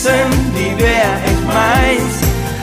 Ich 0.00 0.06
küssen, 0.06 0.54
die 0.56 0.82
wär 0.82 1.12
echt 1.26 1.44
meins. 1.46 2.14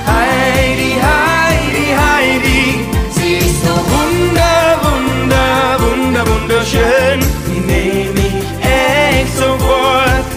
Heidi, 0.08 0.94
Heidi, 1.08 1.88
Heidi. 2.04 2.86
Sie 3.12 3.34
ist 3.36 3.62
so 3.64 3.76
wunder, 3.94 4.58
wunder, 4.82 5.78
wunder, 5.80 6.24
wunderschön. 6.34 7.20
Die 7.48 7.60
nehm 7.60 8.16
ich 8.16 8.44
echt 8.66 9.38
sofort. 9.38 10.28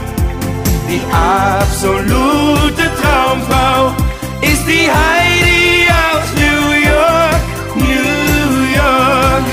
Die 0.91 1.01
absolute 1.11 2.85
Traumfrau 3.01 3.95
ist 4.43 4.67
die 4.67 4.91
Heidi 4.91 5.87
aus 6.05 6.29
New 6.35 6.71
York, 6.93 7.43
New 7.77 8.77
York. 8.77 9.47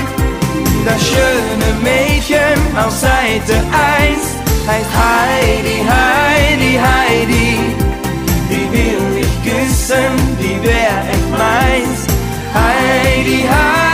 Das 0.84 1.00
schöne 1.08 1.68
Mädchen 1.82 2.58
auf 2.76 2.92
Seite 2.92 3.54
1 4.02 4.17
heißt 4.68 4.90
Heidi, 5.04 5.78
Heidi, 5.94 6.72
Heidi. 6.78 7.58
Die 8.50 8.66
will 8.72 9.22
ich 9.22 9.34
küssen, 9.42 10.12
die 10.40 10.62
wär 10.62 10.96
echt 11.12 11.30
meins. 11.30 12.00
Heidi, 12.54 13.40
Heidi, 13.48 13.87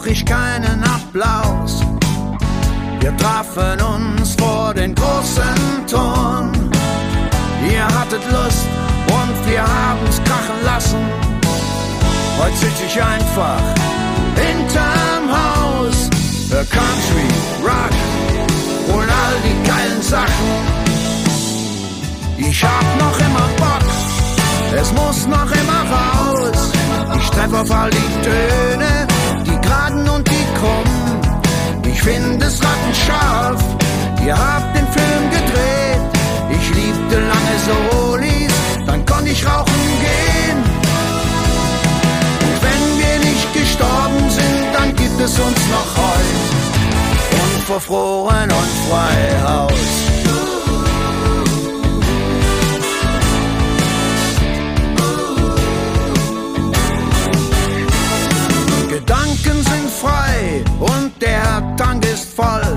brauch 0.00 0.06
ich 0.06 0.24
keinen 0.24 0.82
Applaus. 0.84 1.80
Wir 3.00 3.16
trafen 3.16 3.80
uns 3.80 4.34
vor 4.34 4.72
den 4.74 4.94
großen 4.94 5.86
Turm. 5.86 6.52
Ihr 7.70 7.84
hattet 7.84 8.22
Lust 8.30 8.66
und 9.06 9.50
wir 9.50 9.62
haben's 9.62 10.20
krachen 10.24 10.64
lassen. 10.64 10.98
Heute 12.38 12.56
sitz 12.56 12.80
ich 12.86 13.02
einfach 13.02 13.60
hinterm 14.36 15.28
Haus. 15.30 16.08
The 16.50 16.64
Country, 16.68 17.28
Rock 17.62 17.94
und 18.88 19.08
all 19.08 19.36
die 19.44 19.68
geilen 19.68 20.02
Sachen. 20.02 20.50
Ich 22.38 22.64
hab 22.64 22.84
noch 22.98 23.18
immer 23.20 23.48
Bock, 23.56 23.84
es 24.76 24.92
muss 24.92 25.26
noch 25.26 25.50
immer 25.52 25.82
raus. 25.94 26.72
Ich 27.20 27.30
treff 27.30 27.52
auf 27.52 27.70
all 27.70 27.90
die 27.90 28.22
Töne, 28.22 29.06
die 29.50 29.60
geraden 29.60 30.08
und 30.08 30.28
die 30.28 30.46
krummen. 30.58 31.20
Ich 31.84 32.02
find 32.02 32.42
es 32.42 32.60
rattenscharf, 32.62 33.62
ihr 34.24 34.36
habt 34.36 34.76
den 34.76 34.86
Film 34.86 35.24
gedreht. 35.30 36.02
Ich 36.50 36.68
liebte 36.74 37.16
lange 37.32 37.56
Solis, 37.68 38.52
dann 38.86 39.04
konnte 39.06 39.30
ich 39.30 39.46
rauchen 39.46 39.82
gehen. 40.06 40.58
Und 42.46 42.56
wenn 42.66 42.84
wir 43.00 43.30
nicht 43.30 43.52
gestorben 43.52 44.30
sind, 44.30 44.74
dann 44.74 44.94
gibt 44.96 45.20
es 45.20 45.38
uns 45.38 45.60
noch 45.74 45.90
heute. 45.96 46.60
Unverfroren 47.56 48.50
und 48.50 48.70
Freihaus. 48.88 50.10
Gedanken 50.20 50.59
frei 60.00 60.64
und 60.78 61.12
der 61.20 61.76
Tank 61.76 62.04
ist 62.06 62.34
voll. 62.34 62.76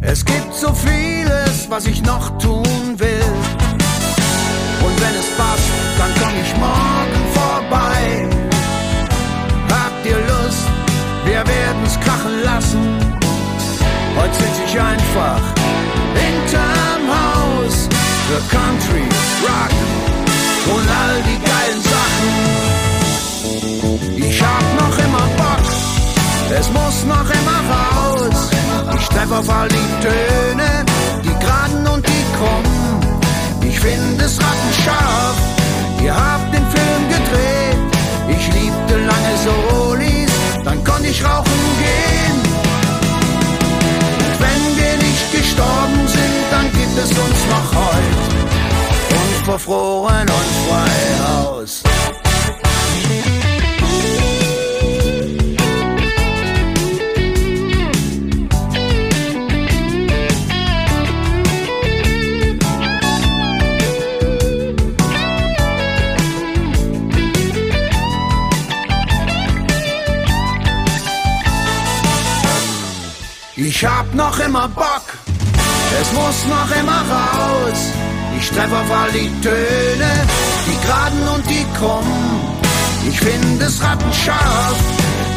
Es 0.00 0.24
gibt 0.24 0.54
so 0.54 0.72
vieles, 0.72 1.68
was 1.68 1.86
ich 1.86 2.02
noch 2.02 2.38
tun 2.38 2.94
will. 2.96 3.32
Und 4.86 5.00
wenn 5.02 5.14
es 5.18 5.28
passt, 5.36 5.70
dann 5.98 6.10
komm 6.20 6.34
ich 6.40 6.56
morgen 6.56 7.22
vorbei. 7.34 8.28
Habt 9.68 10.06
ihr 10.06 10.20
Lust? 10.30 10.66
Wir 11.24 11.42
werden's 11.46 11.98
krachen 12.00 12.42
lassen. 12.44 12.98
Heute 14.16 14.34
sitz 14.34 14.58
ich 14.66 14.80
einfach 14.80 15.42
hinterm 16.14 17.02
Haus. 17.18 17.88
The 18.30 18.40
Country, 18.56 19.06
Rock 19.42 19.74
und 20.72 20.86
all 21.00 21.16
die 21.28 21.40
geilen 21.50 21.82
Sachen. 21.82 22.60
Ich 24.16 24.40
hab 24.40 24.79
es 26.60 26.68
muss 26.70 27.04
noch 27.04 27.28
immer 27.40 27.60
raus. 27.74 28.50
Ich 28.98 29.08
treff 29.08 29.32
auf 29.32 29.48
all 29.48 29.68
die 29.68 29.90
Töne, 30.02 30.84
die 31.24 31.34
geraden 31.44 31.86
und 31.86 32.06
die 32.06 32.24
krummen. 32.36 33.00
Ich 33.62 33.80
find 33.80 34.20
es 34.20 34.38
rattenscharf, 34.38 35.36
ihr 36.02 36.14
habt 36.14 36.52
den 36.54 36.66
Film 36.74 37.02
gedreht. 37.08 37.80
Ich 38.28 38.46
liebte 38.54 38.96
lange 39.10 39.34
Solis, 39.46 40.32
dann 40.64 40.84
konnte 40.84 41.08
ich 41.08 41.24
rauchen 41.24 41.60
gehen. 41.84 42.38
Und 44.24 44.36
wenn 44.44 44.62
wir 44.78 44.94
nicht 45.06 45.26
gestorben 45.32 46.02
sind, 46.06 46.36
dann 46.50 46.66
gibt 46.72 46.96
es 46.98 47.10
uns 47.10 47.40
noch 47.54 47.68
heute. 47.84 48.40
Unverfroren 49.22 50.28
und 50.28 50.50
Freihaus. 50.66 51.82
Ich 52.12 52.19
immer 74.50 74.68
Bock, 74.68 75.06
es 76.00 76.12
muss 76.12 76.38
noch 76.54 76.70
immer 76.80 77.02
raus. 77.14 77.80
Ich 78.36 78.50
treff 78.50 78.72
auf 78.72 78.90
all 79.00 79.12
die 79.12 79.30
Töne, 79.46 80.10
die 80.66 80.78
geraden 80.84 81.24
und 81.34 81.44
die 81.48 81.64
krummen. 81.78 82.24
Ich 83.08 83.20
find 83.20 83.62
es 83.62 83.80
rattenscharf, 83.80 84.78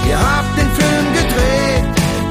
ihr 0.10 0.18
habt 0.18 0.58
den 0.58 0.72
Film 0.80 1.06
gedreht. 1.20 1.86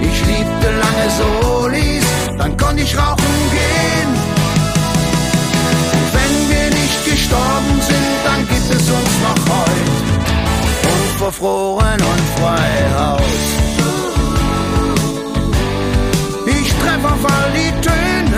Ich 0.09 0.16
liebte 0.26 0.68
lange 0.85 1.07
Solis, 1.20 2.05
dann 2.39 2.57
konnte 2.57 2.83
ich 2.83 2.99
rauchen 2.99 3.37
gehen. 3.59 4.11
Und 5.97 6.09
wenn 6.18 6.35
wir 6.51 6.66
nicht 6.80 7.01
gestorben 7.05 7.74
sind, 7.91 8.12
dann 8.24 8.41
uns 8.99 9.14
noch 9.26 9.43
heut 9.55 10.03
unverfroren 10.93 12.01
und 12.12 12.41
frei 12.41 12.72
aus. 12.99 13.61
Ich 17.14 17.18
treffe 17.18 17.28
auf 17.28 18.32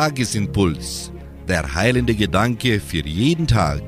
Tagesimpuls. 0.00 1.12
Der 1.46 1.74
heilende 1.74 2.14
Gedanke 2.14 2.80
für 2.80 3.04
jeden 3.04 3.46
Tag. 3.46 3.82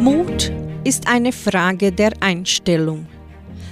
Mut 0.00 0.52
ist 0.82 1.06
eine 1.06 1.30
Frage 1.30 1.92
der 1.92 2.10
Einstellung. 2.18 3.06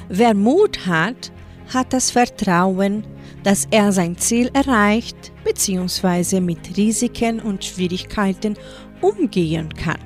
Wer 0.08 0.34
Mut 0.34 0.86
hat, 0.86 1.32
hat 1.74 1.92
das 1.92 2.12
Vertrauen, 2.12 3.02
dass 3.42 3.66
er 3.72 3.90
sein 3.90 4.16
Ziel 4.16 4.50
erreicht 4.52 5.32
bzw. 5.42 6.38
mit 6.38 6.76
Risiken 6.76 7.40
und 7.40 7.64
Schwierigkeiten 7.64 8.54
umgehen 9.00 9.74
kann. 9.74 9.98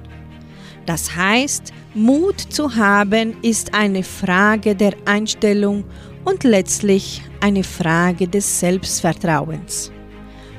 Das 0.87 1.15
heißt, 1.15 1.71
Mut 1.93 2.41
zu 2.41 2.75
haben 2.75 3.37
ist 3.43 3.75
eine 3.75 4.03
Frage 4.03 4.75
der 4.75 4.95
Einstellung 5.05 5.85
und 6.25 6.45
letztlich 6.45 7.23
eine 7.41 7.65
Frage 7.65 8.29
des 8.29 8.61
Selbstvertrauens. 8.61 9.91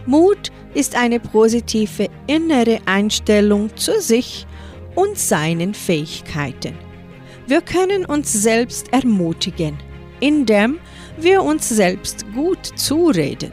Mut 0.05 0.51
ist 0.73 0.95
eine 0.95 1.19
positive 1.19 2.09
innere 2.27 2.79
Einstellung 2.85 3.75
zu 3.77 3.99
sich 4.01 4.45
und 4.95 5.17
seinen 5.17 5.73
Fähigkeiten. 5.73 6.75
Wir 7.47 7.61
können 7.61 8.05
uns 8.05 8.31
selbst 8.33 8.91
ermutigen, 8.91 9.77
indem 10.19 10.79
wir 11.17 11.43
uns 11.43 11.69
selbst 11.69 12.25
gut 12.33 12.65
zureden. 12.75 13.51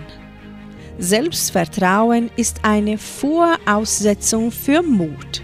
Selbstvertrauen 0.99 2.31
ist 2.37 2.59
eine 2.63 2.99
Voraussetzung 2.99 4.51
für 4.51 4.83
Mut. 4.83 5.43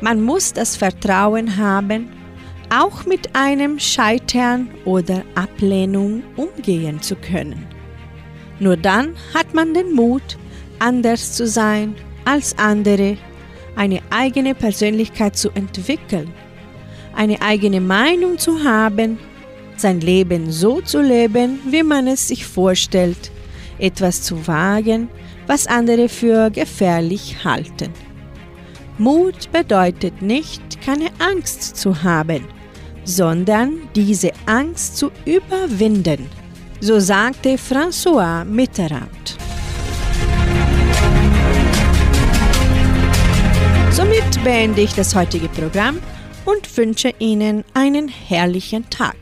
Man 0.00 0.22
muss 0.22 0.52
das 0.52 0.76
Vertrauen 0.76 1.56
haben, 1.56 2.10
auch 2.70 3.06
mit 3.06 3.34
einem 3.34 3.78
Scheitern 3.78 4.70
oder 4.84 5.22
Ablehnung 5.34 6.22
umgehen 6.36 7.00
zu 7.00 7.16
können. 7.16 7.66
Nur 8.60 8.76
dann 8.76 9.14
hat 9.34 9.54
man 9.54 9.74
den 9.74 9.92
Mut, 9.92 10.36
anders 10.78 11.32
zu 11.32 11.46
sein 11.46 11.94
als 12.24 12.56
andere, 12.58 13.16
eine 13.76 14.00
eigene 14.10 14.54
Persönlichkeit 14.54 15.36
zu 15.36 15.50
entwickeln, 15.50 16.32
eine 17.14 17.40
eigene 17.40 17.80
Meinung 17.80 18.38
zu 18.38 18.64
haben, 18.64 19.18
sein 19.76 20.00
Leben 20.00 20.50
so 20.50 20.80
zu 20.80 21.00
leben, 21.00 21.60
wie 21.70 21.82
man 21.82 22.08
es 22.08 22.28
sich 22.28 22.44
vorstellt, 22.44 23.30
etwas 23.78 24.22
zu 24.22 24.46
wagen, 24.46 25.08
was 25.46 25.66
andere 25.66 26.08
für 26.08 26.50
gefährlich 26.50 27.44
halten. 27.44 27.92
Mut 28.98 29.50
bedeutet 29.52 30.20
nicht, 30.22 30.82
keine 30.82 31.06
Angst 31.20 31.76
zu 31.76 32.02
haben, 32.02 32.44
sondern 33.08 33.88
diese 33.96 34.30
Angst 34.44 34.98
zu 34.98 35.10
überwinden, 35.24 36.28
so 36.80 37.00
sagte 37.00 37.56
François 37.56 38.44
Mitterrand. 38.44 39.38
Somit 43.90 44.44
beende 44.44 44.82
ich 44.82 44.92
das 44.92 45.14
heutige 45.14 45.48
Programm 45.48 45.98
und 46.44 46.76
wünsche 46.76 47.14
Ihnen 47.18 47.64
einen 47.72 48.08
herrlichen 48.08 48.88
Tag. 48.90 49.16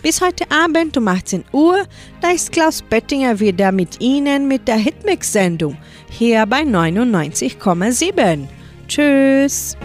Bis 0.00 0.20
heute 0.20 0.44
Abend 0.50 0.96
um 0.96 1.08
18 1.08 1.44
Uhr, 1.52 1.84
da 2.20 2.30
ist 2.30 2.52
Klaus 2.52 2.82
Bettinger 2.82 3.40
wieder 3.40 3.72
mit 3.72 4.00
Ihnen 4.00 4.46
mit 4.46 4.68
der 4.68 4.76
Hitmix-Sendung 4.76 5.76
hier 6.08 6.46
bei 6.46 6.62
99,7. 6.62 8.46
Tschüss! 8.86 9.76